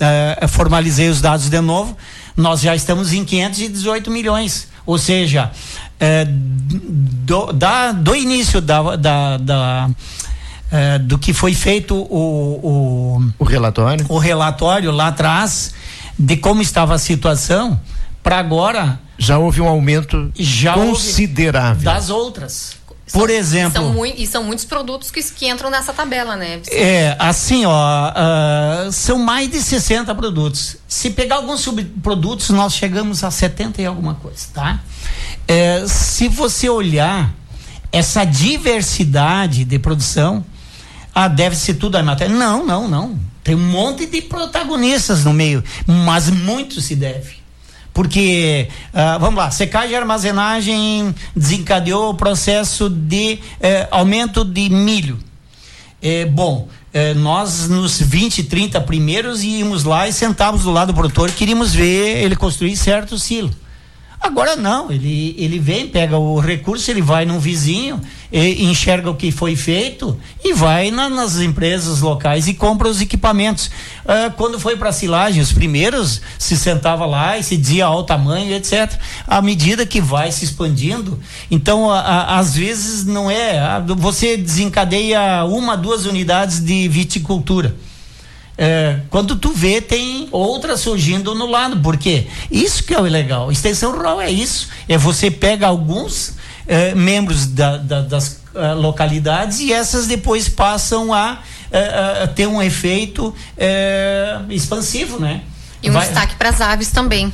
uh, 0.00 0.48
formalizei 0.48 1.08
os 1.08 1.20
dados 1.20 1.48
de 1.48 1.60
novo. 1.60 1.96
Nós 2.36 2.60
já 2.60 2.74
estamos 2.74 3.12
em 3.12 3.24
518 3.24 4.10
milhões. 4.10 4.68
Ou 4.86 4.98
seja, 4.98 5.50
é, 5.98 6.26
do, 6.28 7.52
da, 7.52 7.92
do 7.92 8.14
início 8.14 8.60
da, 8.60 8.96
da, 8.96 9.36
da 9.38 9.90
é, 10.74 10.98
do 10.98 11.16
que 11.16 11.32
foi 11.32 11.54
feito 11.54 11.94
o, 11.94 12.00
o, 12.10 13.32
o, 13.38 13.44
relatório 13.44 14.04
o 14.08 14.18
relatório 14.18 14.90
lá 14.90 15.08
atrás 15.08 15.72
de 16.18 16.36
como 16.36 16.60
estava 16.60 16.94
a 16.94 16.98
situação 16.98 17.80
para 18.24 18.40
agora 18.40 18.98
já 19.16 19.38
houve 19.38 19.60
um 19.60 19.68
aumento 19.68 20.32
já 20.34 20.74
considerável 20.74 21.84
das 21.84 22.10
outras 22.10 22.76
por 23.12 23.28
são, 23.28 23.36
exemplo. 23.36 23.94
São 23.94 24.06
e 24.06 24.26
são 24.26 24.42
muitos 24.42 24.64
produtos 24.64 25.10
que, 25.10 25.22
que 25.22 25.46
entram 25.48 25.70
nessa 25.70 25.92
tabela, 25.92 26.34
né? 26.34 26.60
É, 26.68 27.14
assim, 27.18 27.64
ó, 27.64 28.10
uh, 28.10 28.90
são 28.90 29.18
mais 29.18 29.48
de 29.48 29.60
60 29.60 30.12
produtos. 30.14 30.78
Se 30.88 31.10
pegar 31.10 31.36
alguns 31.36 31.60
subprodutos, 31.60 32.48
nós 32.48 32.74
chegamos 32.74 33.22
a 33.22 33.30
70 33.30 33.82
e 33.82 33.86
alguma 33.86 34.14
coisa, 34.14 34.46
tá? 34.52 34.80
É, 35.46 35.84
se 35.86 36.28
você 36.28 36.68
olhar 36.68 37.32
essa 37.92 38.24
diversidade 38.24 39.64
de 39.64 39.78
produção, 39.78 40.44
ah, 41.14 41.28
deve 41.28 41.54
ser 41.56 41.74
tudo 41.74 41.96
a 41.96 42.02
matéria. 42.02 42.34
Não, 42.34 42.66
não, 42.66 42.88
não. 42.88 43.18
Tem 43.42 43.54
um 43.54 43.70
monte 43.70 44.06
de 44.06 44.22
protagonistas 44.22 45.24
no 45.24 45.32
meio, 45.32 45.62
mas 45.86 46.30
muito 46.30 46.80
se 46.80 46.96
deve. 46.96 47.44
Porque, 47.92 48.68
uh, 48.92 49.20
vamos 49.20 49.36
lá, 49.36 49.50
secagem 49.52 49.92
e 49.92 49.96
armazenagem 49.96 51.14
desencadeou 51.36 52.10
o 52.10 52.14
processo 52.14 52.90
de 52.90 53.38
eh, 53.60 53.86
aumento 53.88 54.44
de 54.44 54.68
milho. 54.68 55.16
Eh, 56.02 56.24
bom, 56.26 56.68
eh, 56.92 57.14
nós 57.14 57.68
nos 57.68 58.00
20, 58.00 58.44
30 58.44 58.80
primeiros 58.80 59.44
íamos 59.44 59.84
lá 59.84 60.08
e 60.08 60.12
sentávamos 60.12 60.64
do 60.64 60.72
lado 60.72 60.88
do 60.88 60.94
produtor, 60.94 61.30
queríamos 61.30 61.72
ver 61.72 62.22
ele 62.22 62.34
construir 62.34 62.76
certo 62.76 63.16
silo. 63.18 63.54
Agora 64.24 64.56
não, 64.56 64.90
ele, 64.90 65.36
ele 65.36 65.58
vem, 65.58 65.86
pega 65.86 66.16
o 66.16 66.40
recurso, 66.40 66.90
ele 66.90 67.02
vai 67.02 67.26
num 67.26 67.38
vizinho, 67.38 68.00
enxerga 68.32 69.10
o 69.10 69.14
que 69.14 69.30
foi 69.30 69.54
feito 69.54 70.18
e 70.42 70.54
vai 70.54 70.90
na, 70.90 71.10
nas 71.10 71.38
empresas 71.40 72.00
locais 72.00 72.48
e 72.48 72.54
compra 72.54 72.88
os 72.88 73.02
equipamentos. 73.02 73.70
Ah, 74.08 74.32
quando 74.34 74.58
foi 74.58 74.78
para 74.78 74.92
silagem, 74.92 75.42
os 75.42 75.52
primeiros 75.52 76.22
se 76.38 76.56
sentava 76.56 77.04
lá 77.04 77.36
e 77.36 77.42
se 77.44 77.54
dizia 77.54 77.84
ao 77.84 78.02
tamanho, 78.02 78.54
etc. 78.56 78.98
À 79.26 79.42
medida 79.42 79.84
que 79.84 80.00
vai 80.00 80.32
se 80.32 80.42
expandindo, 80.42 81.20
então 81.50 81.90
a, 81.90 82.00
a, 82.00 82.38
às 82.38 82.54
vezes 82.54 83.04
não 83.04 83.30
é. 83.30 83.58
A, 83.58 83.78
você 83.80 84.38
desencadeia 84.38 85.44
uma, 85.44 85.76
duas 85.76 86.06
unidades 86.06 86.64
de 86.64 86.88
viticultura. 86.88 87.76
É, 88.56 89.00
quando 89.10 89.34
tu 89.36 89.52
vê, 89.52 89.80
tem 89.80 90.28
outras 90.30 90.80
surgindo 90.80 91.34
no 91.34 91.46
lado. 91.46 91.76
Por 91.80 91.96
quê? 91.96 92.26
Isso 92.50 92.84
que 92.84 92.94
é 92.94 92.98
o 92.98 93.02
legal. 93.02 93.50
Extensão 93.50 93.92
rural 93.92 94.20
é 94.20 94.30
isso. 94.30 94.68
É 94.88 94.96
você 94.96 95.30
pega 95.30 95.66
alguns 95.66 96.34
é, 96.66 96.94
membros 96.94 97.46
da, 97.46 97.76
da, 97.76 98.00
das 98.02 98.40
é, 98.54 98.72
localidades 98.72 99.60
e 99.60 99.72
essas 99.72 100.06
depois 100.06 100.48
passam 100.48 101.12
a, 101.12 101.40
é, 101.70 102.22
a 102.22 102.26
ter 102.28 102.46
um 102.46 102.62
efeito 102.62 103.34
expansivo, 104.50 105.18
né? 105.18 105.42
E 105.82 105.90
um 105.90 105.92
Vai... 105.92 106.06
destaque 106.06 106.36
para 106.36 106.48
as 106.48 106.60
aves 106.60 106.90
também. 106.90 107.32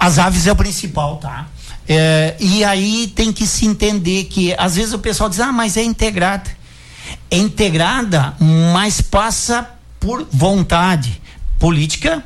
As 0.00 0.18
aves 0.18 0.46
é 0.46 0.52
o 0.52 0.56
principal, 0.56 1.18
tá? 1.18 1.46
É, 1.86 2.34
e 2.40 2.64
aí 2.64 3.12
tem 3.14 3.32
que 3.32 3.46
se 3.46 3.66
entender 3.66 4.24
que 4.24 4.54
às 4.56 4.76
vezes 4.76 4.94
o 4.94 4.98
pessoal 4.98 5.28
diz, 5.28 5.38
ah, 5.40 5.52
mas 5.52 5.76
é 5.76 5.82
integrada. 5.82 6.50
É 7.30 7.36
integrada, 7.36 8.34
mas 8.72 9.00
passa 9.00 9.73
por 10.04 10.28
vontade 10.30 11.18
política 11.58 12.22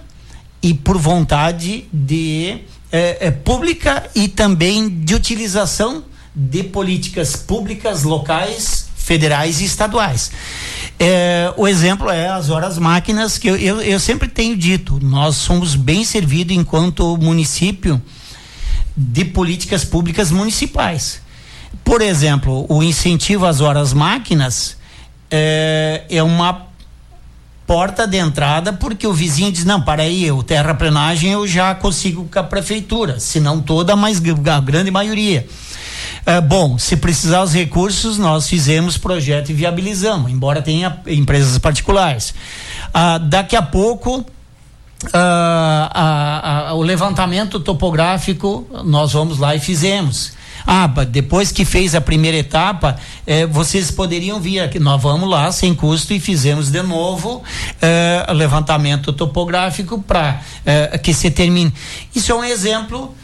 e 0.61 0.75
por 0.75 0.99
vontade 0.99 1.85
de 1.93 2.59
é, 2.91 3.29
é, 3.29 3.31
pública 3.31 4.11
e 4.17 4.27
também 4.27 4.89
de 4.89 5.15
utilização 5.15 6.03
de 6.35 6.65
políticas 6.65 7.37
públicas 7.37 8.03
locais, 8.03 8.89
federais 8.97 9.61
e 9.61 9.65
estaduais. 9.65 10.33
É, 10.99 11.55
o 11.57 11.69
exemplo 11.69 12.11
é 12.11 12.27
as 12.27 12.51
horas 12.51 12.81
máquinas 12.81 13.39
que 13.39 13.47
eu, 13.47 13.57
eu, 13.57 13.81
eu 13.81 14.01
sempre 14.01 14.27
tenho 14.27 14.57
dito, 14.57 14.99
nós 15.01 15.37
somos 15.37 15.77
bem 15.77 16.05
servidos 16.05 16.57
enquanto 16.57 17.17
município 17.17 18.03
de 18.97 19.25
políticas 19.25 19.85
públicas 19.85 20.33
municipais. 20.33 21.23
Por 21.85 22.03
exemplo, 22.03 22.67
o 22.69 22.83
incentivo 22.83 23.47
às 23.47 23.61
horas 23.61 23.93
máquinas 23.93 24.77
é, 25.31 26.05
é 26.11 26.21
uma 26.25 26.68
porta 27.69 28.07
de 28.07 28.17
entrada, 28.17 28.73
porque 28.73 29.07
o 29.07 29.13
vizinho 29.13 29.53
diz: 29.53 29.65
não, 29.67 29.83
para 29.83 30.03
aí, 30.03 30.33
o 30.33 30.43
terraplenagem 30.43 31.33
eu 31.33 31.47
já 31.47 31.75
consigo 31.75 32.27
com 32.33 32.39
a 32.39 32.43
prefeitura, 32.43 33.21
se 33.21 33.39
não 33.39 33.61
toda, 33.61 33.95
mas 33.95 34.21
a 34.51 34.61
grande 34.61 34.91
maioria. 34.91 35.47
É, 36.25 36.41
bom, 36.41 36.79
se 36.79 36.97
precisar 36.97 37.43
os 37.43 37.53
recursos, 37.53 38.17
nós 38.17 38.49
fizemos 38.49 38.97
projeto 38.97 39.51
e 39.51 39.53
viabilizamos, 39.53 40.33
embora 40.33 40.63
tenha 40.63 40.99
empresas 41.07 41.59
particulares. 41.59 42.35
Ah, 42.93 43.19
daqui 43.19 43.55
a 43.55 43.63
pouco 43.63 44.25
Uh, 45.05 45.15
a, 45.15 46.71
a, 46.71 46.75
o 46.75 46.83
levantamento 46.83 47.61
topográfico 47.61 48.67
nós 48.85 49.13
vamos 49.13 49.39
lá 49.39 49.55
e 49.55 49.61
fizemos. 49.61 50.33
Ah, 50.71 50.87
depois 50.87 51.51
que 51.51 51.65
fez 51.65 51.95
a 51.95 52.01
primeira 52.01 52.37
etapa, 52.37 52.99
eh, 53.27 53.47
vocês 53.47 53.91
poderiam 53.91 54.39
vir 54.39 54.61
aqui. 54.61 54.79
Nós 54.79 55.01
vamos 55.01 55.27
lá 55.27 55.51
sem 55.51 55.75
custo 55.75 56.13
e 56.13 56.21
fizemos 56.21 56.71
de 56.71 56.83
novo 56.83 57.43
eh, 57.81 58.27
levantamento 58.35 59.11
topográfico 59.15 59.99
para 60.03 60.43
eh, 60.67 60.99
que 60.99 61.15
se 61.15 61.31
termine. 61.31 61.73
Isso 62.15 62.33
é 62.33 62.35
um 62.35 62.45
exemplo 62.45 63.15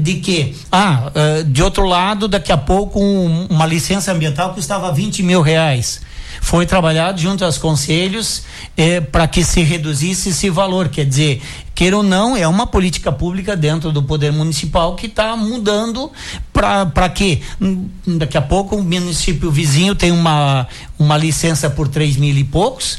de 0.00 0.14
que, 0.14 0.56
ah, 0.72 1.12
de 1.46 1.62
outro 1.62 1.86
lado, 1.86 2.26
daqui 2.26 2.50
a 2.50 2.56
pouco 2.56 3.00
um, 3.00 3.46
uma 3.48 3.64
licença 3.64 4.10
ambiental 4.10 4.52
custava 4.54 4.90
20 4.90 5.22
mil 5.22 5.40
reais 5.40 6.00
foi 6.42 6.66
trabalhado 6.66 7.20
junto 7.20 7.44
aos 7.44 7.56
conselhos 7.56 8.42
eh, 8.76 9.00
para 9.00 9.28
que 9.28 9.44
se 9.44 9.62
reduzisse 9.62 10.30
esse 10.30 10.50
valor. 10.50 10.88
Quer 10.88 11.06
dizer, 11.06 11.40
queira 11.72 11.96
ou 11.96 12.02
não, 12.02 12.36
é 12.36 12.46
uma 12.48 12.66
política 12.66 13.12
pública 13.12 13.56
dentro 13.56 13.92
do 13.92 14.02
poder 14.02 14.32
municipal 14.32 14.96
que 14.96 15.06
está 15.06 15.36
mudando 15.36 16.10
para 16.52 17.08
que 17.08 17.40
hum, 17.60 17.88
daqui 18.04 18.36
a 18.36 18.42
pouco 18.42 18.74
o 18.74 18.82
município 18.82 19.52
vizinho 19.52 19.94
tem 19.94 20.10
uma, 20.10 20.66
uma 20.98 21.16
licença 21.16 21.70
por 21.70 21.86
três 21.86 22.16
mil 22.16 22.36
e 22.36 22.44
poucos. 22.44 22.98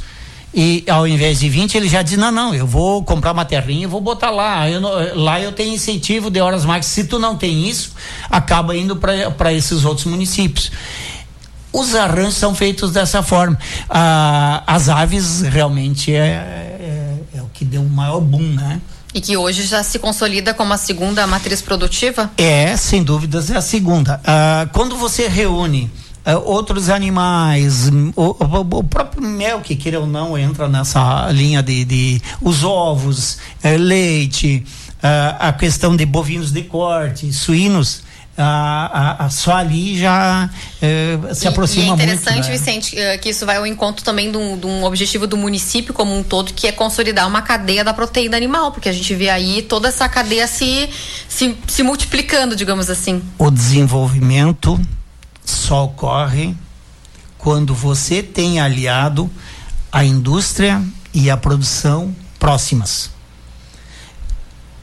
E 0.56 0.86
ao 0.88 1.06
invés 1.06 1.42
de 1.42 1.50
20, 1.50 1.76
ele 1.76 1.90
já 1.90 2.02
diz: 2.02 2.18
não, 2.18 2.32
não, 2.32 2.56
eu 2.56 2.66
vou 2.66 3.04
comprar 3.04 3.34
uma 3.34 3.44
terrinha 3.44 3.84
e 3.84 3.88
vou 3.88 4.00
botar 4.00 4.30
lá. 4.30 4.70
Eu 4.70 4.80
lá 5.22 5.42
eu 5.42 5.52
tenho 5.52 5.74
incentivo 5.74 6.32
de 6.32 6.40
horas 6.40 6.64
máximas. 6.64 6.86
Se 6.86 7.04
tu 7.04 7.20
não 7.20 7.36
tem 7.36 7.68
isso, 7.68 7.92
acaba 8.30 8.74
indo 8.76 8.96
para 8.96 9.52
esses 9.52 9.84
outros 9.84 10.06
municípios 10.06 10.72
os 11.74 11.96
arranjos 11.96 12.36
são 12.36 12.53
feitos 12.53 12.92
dessa 12.92 13.24
forma. 13.24 13.58
Ah, 13.89 14.63
as 14.68 14.88
aves 14.88 15.42
realmente 15.42 16.13
é, 16.13 16.18
é, 16.20 17.20
é, 17.36 17.42
o 17.42 17.48
que 17.51 17.65
deu 17.65 17.82
o 17.82 17.89
maior 17.89 18.22
boom, 18.22 18.53
né? 18.53 18.80
E 19.13 19.20
que 19.20 19.36
hoje 19.36 19.63
já 19.63 19.84
se 19.84 20.00
consolida 20.00 20.53
como 20.53 20.74
a 20.74 20.77
segunda 20.77 21.25
matriz 21.27 21.62
produtiva? 21.62 22.32
É, 22.38 22.75
sem 22.77 23.03
dúvidas, 23.03 23.50
é 23.50 23.58
a 23.58 23.62
segunda. 23.62 24.22
Ah, 24.24 24.68
quando 24.72 24.96
você 24.96 25.27
reúne 25.27 25.92
ah, 26.25 26.38
outros 26.38 26.89
animais, 26.89 27.89
o, 28.15 28.22
o, 28.22 28.80
o, 28.80 28.84
próprio 28.84 29.22
mel, 29.22 29.60
que 29.62 29.75
queira 29.75 30.00
ou 30.00 30.08
não, 30.08 30.38
entra 30.38 30.70
nessa 30.70 31.30
linha 31.32 31.62
de, 31.62 31.84
de 31.86 32.22
os 32.42 32.63
ovos, 32.63 33.39
eh, 33.62 33.77
leite, 33.77 34.63
ah, 35.01 35.50
a 35.50 35.53
questão 35.53 35.96
de 35.96 36.06
bovinos 36.06 36.51
de 36.51 36.63
corte, 36.63 37.32
suínos, 37.34 38.03
a, 38.38 38.46
a, 39.22 39.25
a, 39.25 39.30
só 39.30 39.56
ali 39.56 39.98
já 39.98 40.50
eh, 40.82 41.20
se 41.34 41.46
e, 41.46 41.48
aproxima 41.48 41.88
muito. 41.88 42.00
E 42.00 42.02
é 42.02 42.06
interessante, 42.06 42.34
muito, 42.34 42.48
né? 42.48 42.58
Vicente, 42.58 43.00
eh, 43.00 43.18
que 43.18 43.30
isso 43.30 43.46
vai 43.46 43.58
ao 43.58 43.68
encontro 43.68 44.04
também 44.04 44.32
de 44.32 44.38
um, 44.38 44.58
de 44.58 44.66
um, 44.66 44.84
objetivo 44.84 45.28
do 45.28 45.38
município 45.38 45.94
como 45.94 46.16
um 46.16 46.24
todo, 46.24 46.54
que 46.54 46.68
é 46.68 46.72
consolidar 46.72 47.28
uma 47.28 47.44
cadeia 47.44 47.84
da 47.84 47.94
proteína 47.94 48.36
animal, 48.36 48.72
porque 48.72 48.90
a 48.90 48.94
gente 48.94 49.13
vê 49.13 49.30
aí 49.30 49.62
toda 49.62 49.88
essa 49.88 50.10
cadeia 50.10 50.48
se, 50.48 50.90
se, 51.30 51.56
se 51.68 51.84
multiplicando, 51.84 52.56
digamos 52.56 52.90
assim. 52.90 53.22
O 53.38 53.52
desenvolvimento 53.52 54.80
só 55.46 55.86
ocorre 55.86 56.56
quando 57.38 57.75
você 57.75 58.24
tem 58.24 58.60
aliado 58.60 59.30
a 59.92 60.04
indústria 60.04 60.82
e 61.13 61.30
a 61.30 61.38
produção 61.38 62.16
próximas 62.40 63.13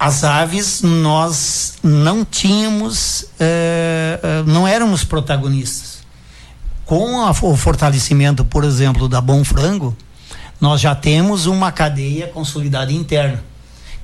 as 0.00 0.25
aves 0.25 0.80
nós 0.80 1.75
não 1.83 2.25
tínhamos, 2.25 3.26
eh, 3.38 4.19
eh, 4.23 4.42
não 4.47 4.66
éramos 4.66 5.04
protagonistas. 5.04 5.99
Com 6.87 7.21
a, 7.21 7.30
o 7.30 7.54
fortalecimento, 7.54 8.42
por 8.42 8.64
exemplo, 8.64 9.07
da 9.07 9.21
Bom 9.21 9.45
Frango, 9.45 9.95
nós 10.59 10.80
já 10.80 10.95
temos 10.95 11.45
uma 11.45 11.71
cadeia 11.71 12.28
consolidada 12.28 12.90
interna, 12.90 13.45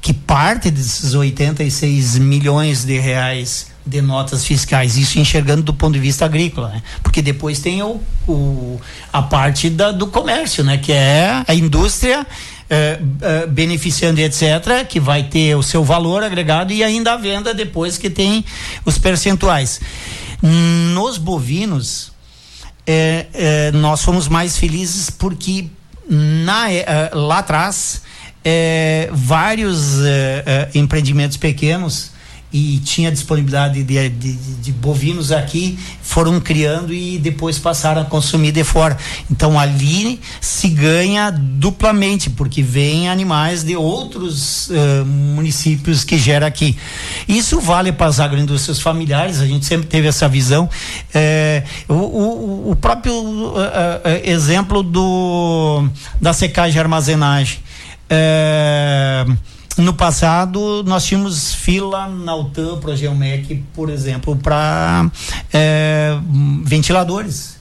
que 0.02 0.12
parte 0.12 0.70
desses 0.70 1.14
86 1.14 2.18
milhões 2.18 2.84
de 2.84 2.98
reais 2.98 3.68
de 3.86 4.02
notas 4.02 4.44
fiscais, 4.44 4.98
isso 4.98 5.18
enxergando 5.18 5.62
do 5.62 5.72
ponto 5.72 5.94
de 5.94 6.00
vista 6.00 6.26
agrícola, 6.26 6.68
né? 6.68 6.82
porque 7.02 7.22
depois 7.22 7.60
tem 7.60 7.82
o, 7.82 8.02
o 8.28 8.78
a 9.10 9.22
parte 9.22 9.70
da, 9.70 9.92
do 9.92 10.08
comércio, 10.08 10.62
né? 10.62 10.76
que 10.76 10.92
é 10.92 11.42
a 11.46 11.54
indústria 11.54 12.26
é, 12.68 12.98
é, 13.20 13.46
beneficiando 13.46 14.20
etc., 14.20 14.84
que 14.88 14.98
vai 14.98 15.22
ter 15.24 15.54
o 15.54 15.62
seu 15.62 15.84
valor 15.84 16.24
agregado 16.24 16.72
e 16.72 16.82
ainda 16.82 17.12
a 17.12 17.16
venda 17.16 17.54
depois 17.54 17.96
que 17.96 18.10
tem 18.10 18.44
os 18.84 18.98
percentuais. 18.98 19.80
Nos 20.42 21.16
bovinos, 21.16 22.12
é 22.86 23.70
nós 23.72 24.02
fomos 24.02 24.28
mais 24.28 24.58
felizes 24.58 25.10
porque 25.10 25.66
na, 26.08 26.66
lá 27.12 27.38
atrás 27.38 28.02
vários 29.10 29.96
empreendimentos 30.74 31.36
pequenos 31.36 32.12
e 32.52 32.78
tinha 32.78 33.10
disponibilidade 33.10 33.82
de, 33.82 34.08
de, 34.08 34.32
de, 34.32 34.72
bovinos 34.72 35.32
aqui, 35.32 35.78
foram 36.00 36.40
criando 36.40 36.94
e 36.94 37.18
depois 37.18 37.58
passaram 37.58 38.02
a 38.02 38.04
consumir 38.04 38.52
de 38.52 38.62
fora. 38.62 38.96
Então 39.30 39.58
ali 39.58 40.20
se 40.40 40.68
ganha 40.68 41.30
duplamente, 41.30 42.30
porque 42.30 42.62
vem 42.62 43.08
animais 43.08 43.64
de 43.64 43.76
outros 43.76 44.68
uh, 44.68 45.04
municípios 45.04 46.04
que 46.04 46.16
gera 46.16 46.46
aqui. 46.46 46.76
Isso 47.26 47.60
vale 47.60 47.92
para 47.92 48.06
as 48.06 48.20
agroindústrias 48.20 48.80
familiares, 48.80 49.40
a 49.40 49.46
gente 49.46 49.66
sempre 49.66 49.88
teve 49.88 50.06
essa 50.06 50.28
visão. 50.28 50.68
É, 51.12 51.64
o, 51.88 51.94
o, 51.94 52.70
o, 52.70 52.76
próprio 52.76 53.12
uh, 53.12 53.54
uh, 53.54 54.20
exemplo 54.24 54.82
do 54.82 55.88
da 56.20 56.32
secagem 56.32 56.76
e 56.76 56.80
armazenagem. 56.80 57.58
É, 58.08 59.26
no 59.76 59.92
passado, 59.92 60.82
nós 60.86 61.04
tínhamos 61.04 61.54
fila 61.54 62.08
na 62.08 62.34
UTAM, 62.34 62.78
para 62.78 62.96
Geomec, 62.96 63.62
por 63.74 63.90
exemplo, 63.90 64.34
para 64.36 65.10
é, 65.52 66.16
ventiladores. 66.62 67.56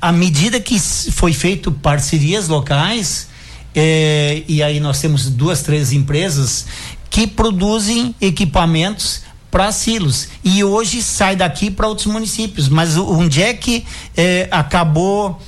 À 0.00 0.12
medida 0.12 0.60
que 0.60 0.78
foi 0.78 1.32
feito 1.32 1.72
parcerias 1.72 2.46
locais, 2.46 3.28
é, 3.74 4.44
e 4.46 4.62
aí 4.62 4.78
nós 4.78 5.00
temos 5.00 5.28
duas, 5.28 5.62
três 5.62 5.92
empresas 5.92 6.66
que 7.10 7.26
produzem 7.26 8.14
equipamentos 8.20 9.22
para 9.50 9.72
silos 9.72 10.28
e 10.44 10.62
hoje 10.62 11.02
sai 11.02 11.34
daqui 11.34 11.70
para 11.70 11.88
outros 11.88 12.06
municípios. 12.06 12.68
Mas 12.68 12.96
onde 12.96 13.42
é 13.42 13.52
que 13.52 13.84
é, 14.16 14.48
acabou 14.50 15.40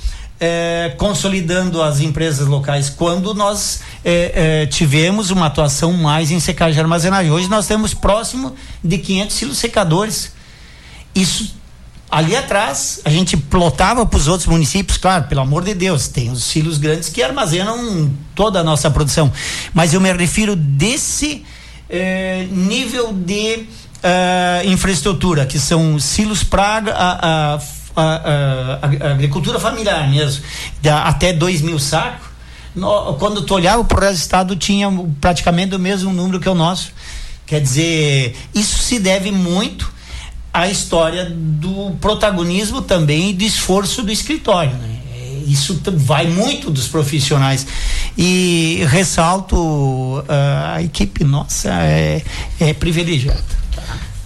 é, 0.43 0.95
consolidando 0.97 1.83
as 1.83 1.99
empresas 1.99 2.47
locais 2.47 2.89
quando 2.89 3.31
nós 3.35 3.81
é, 4.03 4.63
é, 4.63 4.65
tivemos 4.65 5.29
uma 5.29 5.45
atuação 5.45 5.93
mais 5.93 6.31
em 6.31 6.39
secagem 6.39 6.79
e 6.79 6.81
armazenagem. 6.81 7.31
Hoje 7.31 7.47
nós 7.47 7.67
temos 7.67 7.93
próximo 7.93 8.55
de 8.83 8.97
500 8.97 9.35
silos 9.35 9.57
secadores. 9.59 10.33
Isso 11.13 11.53
ali 12.09 12.35
atrás 12.35 13.01
a 13.05 13.09
gente 13.11 13.37
plotava 13.37 14.03
para 14.03 14.17
os 14.17 14.27
outros 14.27 14.47
municípios, 14.47 14.97
claro, 14.97 15.25
pelo 15.25 15.41
amor 15.41 15.63
de 15.63 15.75
Deus, 15.75 16.07
tem 16.07 16.31
os 16.31 16.43
silos 16.43 16.79
grandes 16.79 17.07
que 17.07 17.21
armazenam 17.21 18.11
toda 18.33 18.61
a 18.61 18.63
nossa 18.63 18.89
produção, 18.89 19.31
mas 19.75 19.93
eu 19.93 20.01
me 20.01 20.11
refiro 20.11 20.55
desse 20.55 21.45
é, 21.87 22.47
nível 22.49 23.13
de 23.13 23.57
uh, 23.57 24.67
infraestrutura, 24.67 25.45
que 25.45 25.59
são 25.59 25.99
silos 25.99 26.43
para 26.43 27.59
a, 27.95 28.01
a, 28.03 29.07
a, 29.07 29.11
agricultura 29.11 29.59
familiar 29.59 30.09
mesmo, 30.09 30.43
até 31.03 31.33
dois 31.33 31.61
mil 31.61 31.79
sacos, 31.79 32.27
no, 32.75 33.15
quando 33.15 33.41
tu 33.41 33.53
olhava 33.53 33.83
para 33.83 34.09
o 34.09 34.13
estado 34.13 34.55
tinha 34.55 34.89
praticamente 35.19 35.75
o 35.75 35.79
mesmo 35.79 36.11
número 36.13 36.39
que 36.39 36.47
o 36.47 36.55
nosso. 36.55 36.91
Quer 37.45 37.59
dizer, 37.59 38.37
isso 38.55 38.77
se 38.77 38.97
deve 38.97 39.29
muito 39.31 39.91
à 40.53 40.69
história 40.69 41.29
do 41.29 41.91
protagonismo 41.99 42.81
também 42.81 43.31
e 43.31 43.33
do 43.33 43.43
esforço 43.43 44.03
do 44.03 44.11
escritório, 44.11 44.73
né? 44.73 44.97
Isso 45.47 45.81
vai 45.97 46.27
muito 46.27 46.69
dos 46.69 46.87
profissionais 46.87 47.67
e 48.17 48.85
ressalto 48.87 49.57
uh, 49.57 50.25
a 50.75 50.81
equipe 50.81 51.23
nossa 51.23 51.69
é, 51.69 52.23
é 52.59 52.73
privilegiada. 52.73 53.60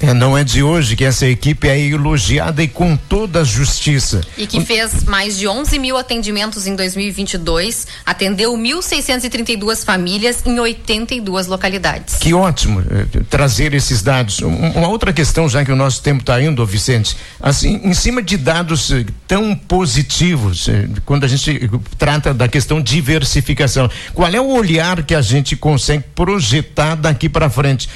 É, 0.06 0.14
não 0.14 0.38
é 0.38 0.44
de 0.44 0.62
hoje 0.62 0.96
que 0.96 1.04
essa 1.04 1.26
equipe 1.26 1.68
é 1.68 1.80
elogiada 1.80 2.62
e 2.62 2.68
com 2.68 2.96
toda 2.96 3.42
a 3.42 3.44
justiça. 3.44 4.22
E 4.38 4.46
que 4.46 4.62
fez 4.62 5.04
mais 5.06 5.36
de 5.36 5.48
11 5.48 5.80
mil 5.80 5.98
atendimentos 5.98 6.68
em 6.68 6.76
2022, 6.76 7.88
atendeu 8.06 8.54
1.632 8.54 9.84
famílias 9.84 10.46
em 10.46 10.60
82 10.60 11.48
localidades. 11.48 12.18
Que 12.20 12.36
ótimo 12.36 12.82
eh, 12.82 13.22
trazer 13.32 13.74
esses 13.74 14.04
dados. 14.04 14.42
uma 14.42 14.88
outra 14.88 15.12
questão, 15.12 15.50
já 15.50 15.66
que 15.66 15.72
o 15.72 15.76
nosso 15.76 16.04
tempo 16.04 16.22
está 16.22 16.40
indo, 16.40 16.64
Vicente, 16.68 17.18
assim, 17.42 17.82
em 17.84 17.94
cima 17.96 18.22
de 18.22 18.38
dados 18.38 18.92
eh, 18.92 19.06
tão 19.28 19.56
positivos, 19.56 20.70
eh, 20.70 20.88
quando 21.04 21.24
a 21.24 21.28
gente 21.28 21.68
trata 21.98 22.32
da 22.32 22.48
questão 22.48 22.80
diversificação, 22.80 23.90
qual 24.14 24.30
é 24.30 24.40
o 24.40 24.50
olhar 24.50 25.02
que 25.02 25.16
a 25.16 25.22
gente 25.22 25.56
consegue 25.56 26.04
projetar 26.14 26.94
daqui 26.94 27.28
para 27.28 27.50
frente? 27.50 27.90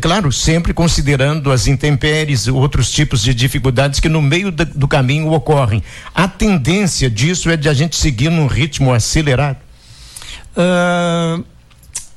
claro, 0.00 0.32
sempre 0.32 0.72
considerando 0.72 1.55
intempéries, 1.66 2.48
outros 2.48 2.90
tipos 2.90 3.22
de 3.22 3.32
dificuldades 3.32 4.00
que 4.00 4.08
no 4.08 4.20
meio 4.20 4.50
do 4.50 4.88
caminho 4.88 5.32
ocorrem. 5.32 5.82
A 6.14 6.28
tendência 6.28 7.08
disso 7.08 7.48
é 7.48 7.56
de 7.56 7.68
a 7.68 7.74
gente 7.74 7.96
seguir 7.96 8.30
num 8.30 8.46
ritmo 8.46 8.92
acelerado? 8.92 9.58
Uh, 10.56 11.44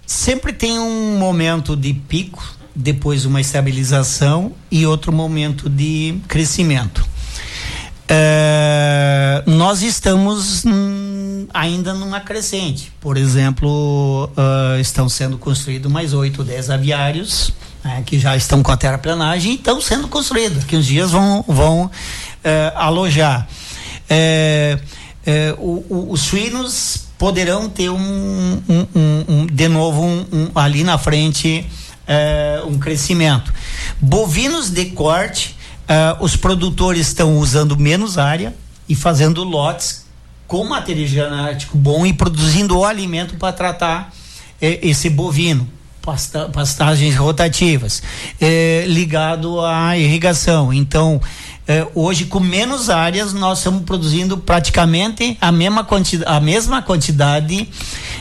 sempre 0.06 0.52
tem 0.52 0.80
um 0.80 1.18
momento 1.18 1.76
de 1.76 1.94
pico, 1.94 2.44
depois 2.76 3.26
uma 3.26 3.40
estabilização 3.40 4.54
e 4.72 4.86
outro 4.86 5.12
momento 5.12 5.70
de 5.70 6.16
crescimento. 6.28 7.08
É, 8.12 9.44
nós 9.46 9.84
estamos 9.84 10.66
hum, 10.66 11.46
ainda 11.54 11.94
numa 11.94 12.20
crescente. 12.20 12.92
Por 13.00 13.18
exemplo, 13.18 14.32
uh, 14.36 14.80
estão 14.80 15.08
sendo 15.08 15.38
construídos 15.38 15.92
mais 15.92 16.12
8, 16.12 16.44
10 16.44 16.72
aviários 16.72 17.54
né, 17.84 18.04
que 18.06 18.20
já 18.20 18.36
estão 18.36 18.62
com 18.62 18.72
a 18.72 18.78
terraplanagem 18.78 19.54
e 19.54 19.56
estão 19.56 19.80
sendo 19.82 20.08
construídos, 20.08 20.64
que 20.64 20.76
uns 20.76 20.86
dias 20.86 21.12
vão, 21.12 21.44
vão 21.48 21.86
uh, 21.86 21.92
alojar. 22.76 23.48
É, 24.10 24.80
é, 25.26 25.56
o, 25.58 25.86
o, 25.90 26.08
os 26.12 26.22
suínos 26.22 27.10
poderão 27.18 27.70
ter 27.70 27.90
um, 27.90 27.98
um, 27.98 28.88
um, 28.96 29.26
um 29.28 29.46
de 29.46 29.68
novo 29.68 30.04
ali 30.56 30.84
na 30.84 30.98
frente 30.98 31.66
é, 32.08 32.64
um 32.66 32.80
crescimento. 32.80 33.54
Bovinos 34.02 34.70
de 34.72 34.86
corte, 34.86 35.56
é, 35.88 36.16
os 36.20 36.36
produtores 36.36 37.08
estão 37.08 37.38
usando 37.38 37.78
menos 37.78 38.18
área 38.18 38.56
e 38.88 38.96
fazendo 38.96 39.44
lotes 39.44 40.06
com 40.48 40.64
material 40.64 41.08
genético 41.08 41.78
bom 41.78 42.06
e 42.06 42.14
produzindo 42.14 42.80
o 42.80 42.86
alimento 42.86 43.36
para 43.36 43.54
tratar 43.54 44.12
é, 44.60 44.80
esse 44.88 45.10
bovino 45.10 45.70
pasta, 46.02 46.50
pastagens 46.50 47.16
rotativas, 47.16 48.02
é, 48.40 48.86
ligado 48.88 49.60
à 49.62 49.98
irrigação. 49.98 50.74
Então, 50.74 51.22
é, 51.68 51.86
hoje, 51.94 52.26
com 52.26 52.40
menos 52.40 52.90
áreas, 52.90 53.32
nós 53.32 53.60
estamos 53.60 53.84
produzindo 53.84 54.38
praticamente 54.40 55.38
a 55.40 55.52
mesma, 55.52 55.84
quanti 55.84 56.20
a 56.26 56.40
mesma 56.40 56.82
quantidade 56.82 57.70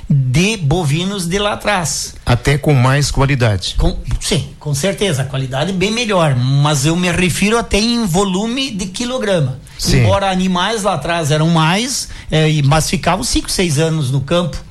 de 0.06 0.56
bovinos 0.58 1.26
de 1.26 1.38
lá 1.38 1.54
atrás. 1.54 2.14
Até 2.26 2.58
com 2.58 2.74
mais 2.74 3.10
qualidade. 3.10 3.74
Com, 3.78 3.96
sim, 4.20 4.50
com 4.60 4.74
certeza. 4.74 5.22
A 5.22 5.24
qualidade 5.24 5.70
é 5.70 5.72
bem 5.72 5.90
melhor. 5.90 6.36
Mas 6.36 6.84
eu 6.84 6.94
me 6.94 7.10
refiro 7.10 7.56
até 7.56 7.78
em 7.78 8.04
volume 8.04 8.70
de 8.70 8.84
quilograma. 8.84 9.58
Sim. 9.78 10.00
Embora 10.00 10.30
animais 10.30 10.82
lá 10.82 10.94
atrás 10.94 11.30
eram 11.30 11.48
mais, 11.48 12.08
é, 12.30 12.48
mas 12.64 12.90
ficavam 12.90 13.24
5, 13.24 13.50
6 13.50 13.78
anos 13.78 14.10
no 14.10 14.20
campo. 14.20 14.67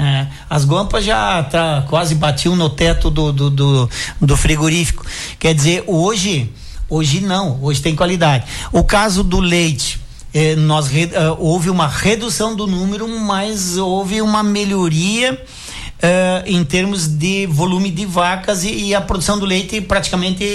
É, 0.00 0.28
as 0.48 0.64
guampas 0.64 1.04
já 1.04 1.42
tá, 1.42 1.84
quase 1.86 2.14
batiam 2.14 2.56
no 2.56 2.70
teto 2.70 3.10
do, 3.10 3.30
do, 3.30 3.50
do, 3.50 3.90
do 4.18 4.34
frigorífico. 4.34 5.04
Quer 5.38 5.54
dizer, 5.54 5.84
hoje, 5.86 6.50
hoje 6.88 7.20
não, 7.20 7.62
hoje 7.62 7.82
tem 7.82 7.94
qualidade. 7.94 8.46
O 8.72 8.82
caso 8.82 9.22
do 9.22 9.38
leite, 9.38 10.00
eh, 10.32 10.56
nós 10.56 10.86
uh, 10.86 11.36
houve 11.38 11.68
uma 11.68 11.86
redução 11.86 12.56
do 12.56 12.66
número, 12.66 13.06
mas 13.06 13.76
houve 13.76 14.22
uma 14.22 14.42
melhoria 14.42 15.34
uh, 15.34 16.42
em 16.46 16.64
termos 16.64 17.06
de 17.06 17.46
volume 17.46 17.90
de 17.90 18.06
vacas 18.06 18.64
e, 18.64 18.72
e 18.72 18.94
a 18.94 19.02
produção 19.02 19.38
do 19.38 19.44
leite 19.44 19.82
praticamente 19.82 20.46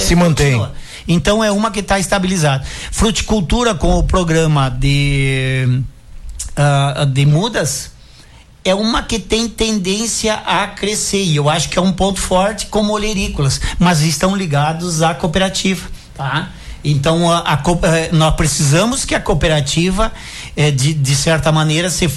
se 0.00 0.16
mantém. 0.16 0.54
Continua. 0.54 0.74
Então 1.06 1.44
é 1.44 1.52
uma 1.52 1.70
que 1.70 1.78
está 1.78 2.00
estabilizada. 2.00 2.64
Fruticultura 2.90 3.76
com 3.76 3.96
o 3.96 4.02
programa 4.02 4.68
de 4.68 5.82
uh, 6.58 7.06
de 7.06 7.24
mudas 7.24 7.96
é 8.64 8.74
uma 8.74 9.02
que 9.02 9.18
tem 9.18 9.48
tendência 9.48 10.34
a 10.34 10.66
crescer 10.66 11.22
e 11.22 11.36
eu 11.36 11.48
acho 11.48 11.68
que 11.68 11.78
é 11.78 11.82
um 11.82 11.92
ponto 11.92 12.20
forte 12.20 12.66
como 12.66 12.92
olerícolas, 12.92 13.60
mas 13.78 14.00
estão 14.02 14.36
ligados 14.36 15.02
à 15.02 15.14
cooperativa, 15.14 15.88
tá? 16.14 16.50
Então 16.84 17.30
a, 17.30 17.40
a, 17.40 17.62
eh, 17.82 18.10
nós 18.12 18.34
precisamos 18.36 19.04
que 19.04 19.14
a 19.14 19.20
cooperativa 19.20 20.12
eh, 20.56 20.70
de, 20.70 20.94
de 20.94 21.14
certa 21.16 21.50
maneira 21.50 21.90
se, 21.90 22.06
uh, 22.06 22.10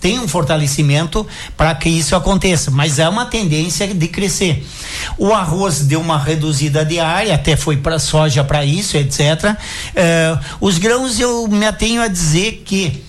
tenha 0.00 0.20
um 0.20 0.28
fortalecimento 0.28 1.26
para 1.56 1.74
que 1.74 1.88
isso 1.88 2.14
aconteça, 2.14 2.70
mas 2.70 2.98
é 2.98 3.08
uma 3.08 3.26
tendência 3.26 3.86
de 3.86 4.08
crescer. 4.08 4.64
O 5.16 5.32
arroz 5.32 5.80
deu 5.80 6.00
uma 6.00 6.18
reduzida 6.18 6.84
de 6.84 7.00
área, 7.00 7.34
até 7.34 7.56
foi 7.56 7.78
para 7.78 7.98
soja 7.98 8.44
para 8.44 8.64
isso, 8.64 8.96
etc. 8.96 9.56
Eh, 9.96 10.38
os 10.60 10.76
grãos 10.76 11.18
eu 11.18 11.48
me 11.48 11.66
atenho 11.66 12.02
a 12.02 12.08
dizer 12.08 12.62
que 12.64 13.02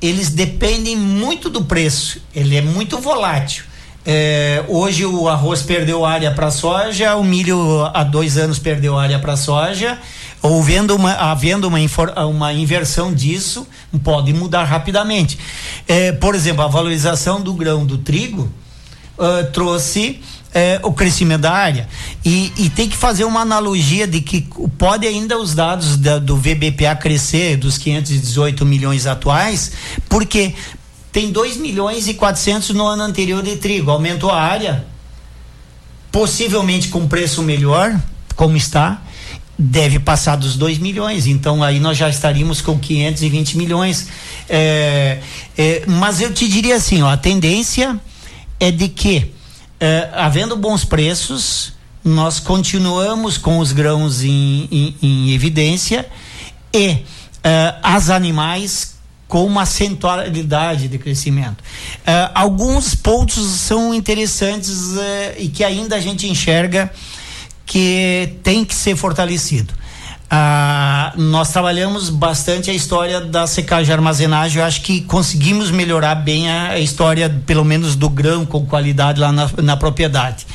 eles 0.00 0.30
dependem 0.30 0.96
muito 0.96 1.48
do 1.48 1.64
preço, 1.64 2.20
ele 2.34 2.56
é 2.56 2.62
muito 2.62 2.98
volátil. 2.98 3.64
É, 4.08 4.64
hoje 4.68 5.04
o 5.04 5.28
arroz 5.28 5.62
perdeu 5.62 6.04
área 6.04 6.30
para 6.30 6.48
soja, 6.50 7.16
o 7.16 7.24
milho 7.24 7.84
há 7.92 8.04
dois 8.04 8.38
anos 8.38 8.58
perdeu 8.58 8.96
área 8.96 9.18
para 9.18 9.36
soja. 9.36 9.98
Havendo 10.42 10.94
uma, 10.94 11.12
havendo 11.12 11.66
uma, 11.66 11.78
uma 12.24 12.52
inversão 12.52 13.12
disso, 13.12 13.66
pode 14.04 14.32
mudar 14.32 14.62
rapidamente. 14.62 15.36
É, 15.88 16.12
por 16.12 16.36
exemplo, 16.36 16.62
a 16.62 16.68
valorização 16.68 17.40
do 17.40 17.52
grão 17.52 17.84
do 17.84 17.98
trigo 17.98 18.48
uh, 19.18 19.50
trouxe 19.52 20.20
é, 20.56 20.80
o 20.82 20.90
crescimento 20.90 21.42
da 21.42 21.52
área. 21.52 21.86
E, 22.24 22.50
e, 22.56 22.70
tem 22.70 22.88
que 22.88 22.96
fazer 22.96 23.24
uma 23.24 23.40
analogia 23.40 24.06
de 24.06 24.22
que 24.22 24.48
pode 24.78 25.06
ainda 25.06 25.36
os 25.38 25.54
dados 25.54 25.98
da, 25.98 26.18
do 26.18 26.34
VBPA 26.34 26.96
crescer 26.98 27.58
dos 27.58 27.76
518 27.76 28.64
milhões 28.64 29.06
atuais, 29.06 29.72
porque 30.08 30.54
tem 31.12 31.30
2 31.30 31.58
milhões 31.58 32.08
e 32.08 32.14
400 32.14 32.70
no 32.70 32.86
ano 32.86 33.02
anterior 33.02 33.42
de 33.42 33.56
trigo, 33.56 33.90
aumentou 33.90 34.30
a 34.30 34.40
área, 34.40 34.86
possivelmente 36.10 36.88
com 36.88 37.06
preço 37.06 37.42
melhor, 37.42 37.94
como 38.34 38.56
está, 38.56 39.02
deve 39.58 39.98
passar 39.98 40.36
dos 40.36 40.56
2 40.56 40.78
milhões, 40.78 41.26
então 41.26 41.62
aí 41.62 41.78
nós 41.78 41.98
já 41.98 42.08
estaríamos 42.08 42.62
com 42.62 42.78
520 42.78 43.58
milhões. 43.58 44.08
É, 44.48 45.18
é, 45.58 45.82
mas 45.86 46.22
eu 46.22 46.32
te 46.32 46.48
diria 46.48 46.76
assim, 46.76 47.02
ó, 47.02 47.10
a 47.10 47.16
tendência 47.18 48.00
é 48.58 48.70
de 48.70 48.88
que 48.88 49.35
é, 49.80 50.08
havendo 50.12 50.56
bons 50.56 50.84
preços, 50.84 51.72
nós 52.04 52.38
continuamos 52.38 53.36
com 53.36 53.58
os 53.58 53.72
grãos 53.72 54.22
em, 54.22 54.68
em, 54.70 54.96
em 55.02 55.34
evidência 55.34 56.06
e 56.72 56.98
é, 57.42 57.74
as 57.82 58.10
animais 58.10 58.96
com 59.28 59.44
uma 59.44 59.66
centralidade 59.66 60.88
de 60.88 60.98
crescimento. 60.98 61.62
É, 62.06 62.30
alguns 62.34 62.94
pontos 62.94 63.44
são 63.44 63.92
interessantes 63.92 64.94
e 65.36 65.48
que 65.48 65.64
ainda 65.64 65.96
a 65.96 66.00
gente 66.00 66.28
enxerga 66.28 66.92
que 67.64 68.36
tem 68.44 68.64
que 68.64 68.74
ser 68.74 68.96
fortalecido. 68.96 69.74
Ah, 70.28 71.12
nós 71.16 71.52
trabalhamos 71.52 72.10
bastante 72.10 72.70
a 72.70 72.74
história 72.74 73.20
da 73.20 73.46
secagem 73.46 73.90
e 73.90 73.92
armazenagem. 73.92 74.60
Eu 74.60 74.66
acho 74.66 74.82
que 74.82 75.02
conseguimos 75.02 75.70
melhorar 75.70 76.16
bem 76.16 76.50
a, 76.50 76.70
a 76.70 76.80
história, 76.80 77.30
pelo 77.46 77.64
menos 77.64 77.94
do 77.94 78.08
grão 78.08 78.44
com 78.44 78.66
qualidade 78.66 79.20
lá 79.20 79.30
na, 79.30 79.48
na 79.62 79.76
propriedade. 79.76 80.46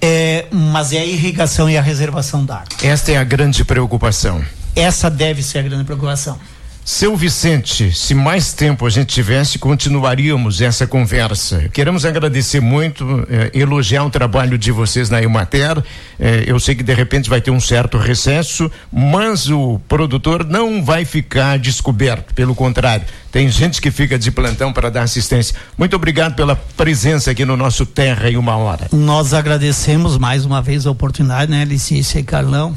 É, 0.00 0.46
mas 0.50 0.92
é 0.92 0.98
a 0.98 1.04
irrigação 1.04 1.68
e 1.68 1.76
a 1.76 1.82
reservação 1.82 2.44
d'água. 2.44 2.66
Esta 2.82 3.12
é 3.12 3.16
a 3.16 3.24
grande 3.24 3.64
preocupação. 3.64 4.44
Essa 4.76 5.10
deve 5.10 5.42
ser 5.42 5.60
a 5.60 5.62
grande 5.62 5.84
preocupação. 5.84 6.38
Seu 6.84 7.16
Vicente, 7.16 7.96
se 7.96 8.14
mais 8.14 8.52
tempo 8.52 8.84
a 8.84 8.90
gente 8.90 9.06
tivesse, 9.06 9.58
continuaríamos 9.58 10.60
essa 10.60 10.86
conversa. 10.86 11.66
Queremos 11.72 12.04
agradecer 12.04 12.60
muito, 12.60 13.26
eh, 13.30 13.50
elogiar 13.54 14.04
o 14.04 14.10
trabalho 14.10 14.58
de 14.58 14.70
vocês 14.70 15.08
na 15.08 15.22
Emater. 15.22 15.82
Eh, 16.20 16.44
eu 16.46 16.60
sei 16.60 16.74
que 16.74 16.82
de 16.82 16.92
repente 16.92 17.30
vai 17.30 17.40
ter 17.40 17.50
um 17.50 17.58
certo 17.58 17.96
recesso, 17.96 18.70
mas 18.92 19.48
o 19.48 19.80
produtor 19.88 20.44
não 20.44 20.84
vai 20.84 21.06
ficar 21.06 21.58
descoberto, 21.58 22.34
pelo 22.34 22.54
contrário. 22.54 23.06
Tem 23.32 23.48
gente 23.48 23.80
que 23.80 23.90
fica 23.90 24.18
de 24.18 24.30
plantão 24.30 24.70
para 24.70 24.90
dar 24.90 25.04
assistência. 25.04 25.56
Muito 25.78 25.96
obrigado 25.96 26.34
pela 26.34 26.54
presença 26.54 27.30
aqui 27.30 27.46
no 27.46 27.56
nosso 27.56 27.86
Terra 27.86 28.28
em 28.28 28.36
uma 28.36 28.58
hora. 28.58 28.88
Nós 28.92 29.32
agradecemos 29.32 30.18
mais 30.18 30.44
uma 30.44 30.60
vez 30.60 30.86
a 30.86 30.90
oportunidade, 30.90 31.50
né, 31.50 31.64
Licícia 31.64 32.18
e 32.18 32.22
Carlão 32.22 32.76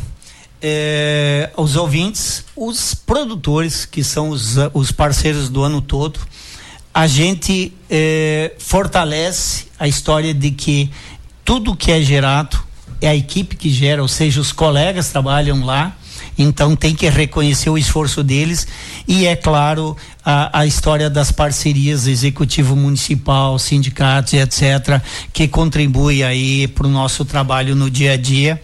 é, 0.62 1.50
os 1.56 1.76
ouvintes, 1.76 2.44
os 2.56 2.94
produtores, 2.94 3.86
que 3.86 4.04
são 4.04 4.30
os, 4.30 4.56
os 4.74 4.92
parceiros 4.92 5.50
do 5.50 5.64
ano 5.64 5.82
todo, 5.82 6.20
a 6.94 7.06
gente 7.06 7.74
é, 7.90 8.54
fortalece 8.58 9.66
a 9.80 9.88
história 9.88 10.34
de 10.34 10.52
que 10.52 10.90
tudo 11.46 11.76
que 11.76 11.92
é 11.92 12.02
gerado 12.02 12.58
é 13.00 13.08
a 13.08 13.16
equipe 13.16 13.56
que 13.56 13.70
gera, 13.70 14.02
ou 14.02 14.08
seja, 14.08 14.42
os 14.42 14.52
colegas 14.52 15.10
trabalham 15.10 15.64
lá, 15.64 15.96
então 16.36 16.76
tem 16.76 16.96
que 16.96 17.08
reconhecer 17.08 17.70
o 17.70 17.78
esforço 17.78 18.24
deles. 18.24 18.68
E 19.08 19.28
é 19.28 19.36
claro 19.36 19.96
a, 20.26 20.62
a 20.62 20.66
história 20.66 21.10
das 21.10 21.32
parcerias 21.32 22.08
executivo 22.08 22.76
municipal, 22.76 23.60
sindicatos, 23.60 24.34
etc, 24.34 25.02
que 25.32 25.48
contribui 25.48 26.24
aí 26.24 26.68
para 26.68 26.88
o 26.88 26.90
nosso 26.90 27.24
trabalho 27.24 27.76
no 27.76 27.90
dia 27.90 28.14
a 28.14 28.18
dia 28.18 28.60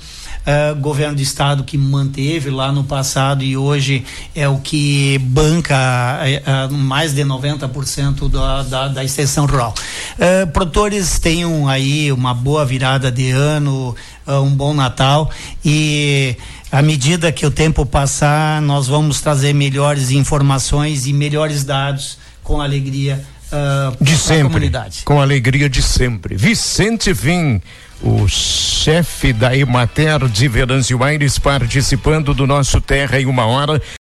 uh, 0.46 0.76
governo 0.80 1.16
de 1.16 1.24
estado 1.24 1.64
que 1.64 1.78
manteve 1.78 2.50
lá 2.50 2.72
no 2.72 2.84
passado 2.84 3.44
e 3.44 3.58
hoje 3.58 4.06
é 4.36 4.48
o 4.48 4.58
que 4.60 5.18
banca 5.20 5.76
uh, 6.70 6.74
mais 6.74 7.14
de 7.14 7.24
90% 7.24 8.30
da, 8.30 8.64
da, 8.64 8.88
da 8.88 9.04
extensão 9.04 9.46
rural. 9.46 9.74
Uh, 10.18 10.48
produtores 10.52 11.20
tenham 11.20 11.68
aí 11.68 12.12
uma 12.12 12.34
boa 12.34 12.66
virada 12.66 13.12
de 13.12 13.32
ano, 13.32 13.96
um 14.28 14.50
bom 14.50 14.74
Natal 14.74 15.30
e 15.66 16.36
à 16.72 16.82
medida 16.82 17.32
que 17.32 17.46
o 17.46 17.52
tempo 17.52 17.86
passar, 17.86 18.62
nós 18.62 18.88
vamos 18.88 19.22
trazer 19.22 19.54
melhores 19.54 20.12
informações 20.12 21.06
e 21.06 21.14
melhores 21.14 21.64
dados 21.64 22.18
com 22.44 22.62
alegria 22.62 23.24
uh, 23.54 24.04
de 24.04 24.18
sempre, 24.18 24.44
comunidade. 24.46 25.02
Com 25.06 25.22
alegria 25.22 25.70
de 25.70 25.82
sempre. 25.82 26.36
Vicente 26.36 27.14
Vim, 27.14 27.62
o 28.02 28.28
chefe 28.28 29.32
da 29.32 29.56
Emater 29.56 30.28
de 30.28 30.48
Venâncio 30.48 31.04
Aires, 31.04 31.38
participando 31.40 32.34
do 32.34 32.48
nosso 32.48 32.82
Terra 32.82 33.20
em 33.20 33.26
uma 33.26 33.46
hora. 33.46 33.82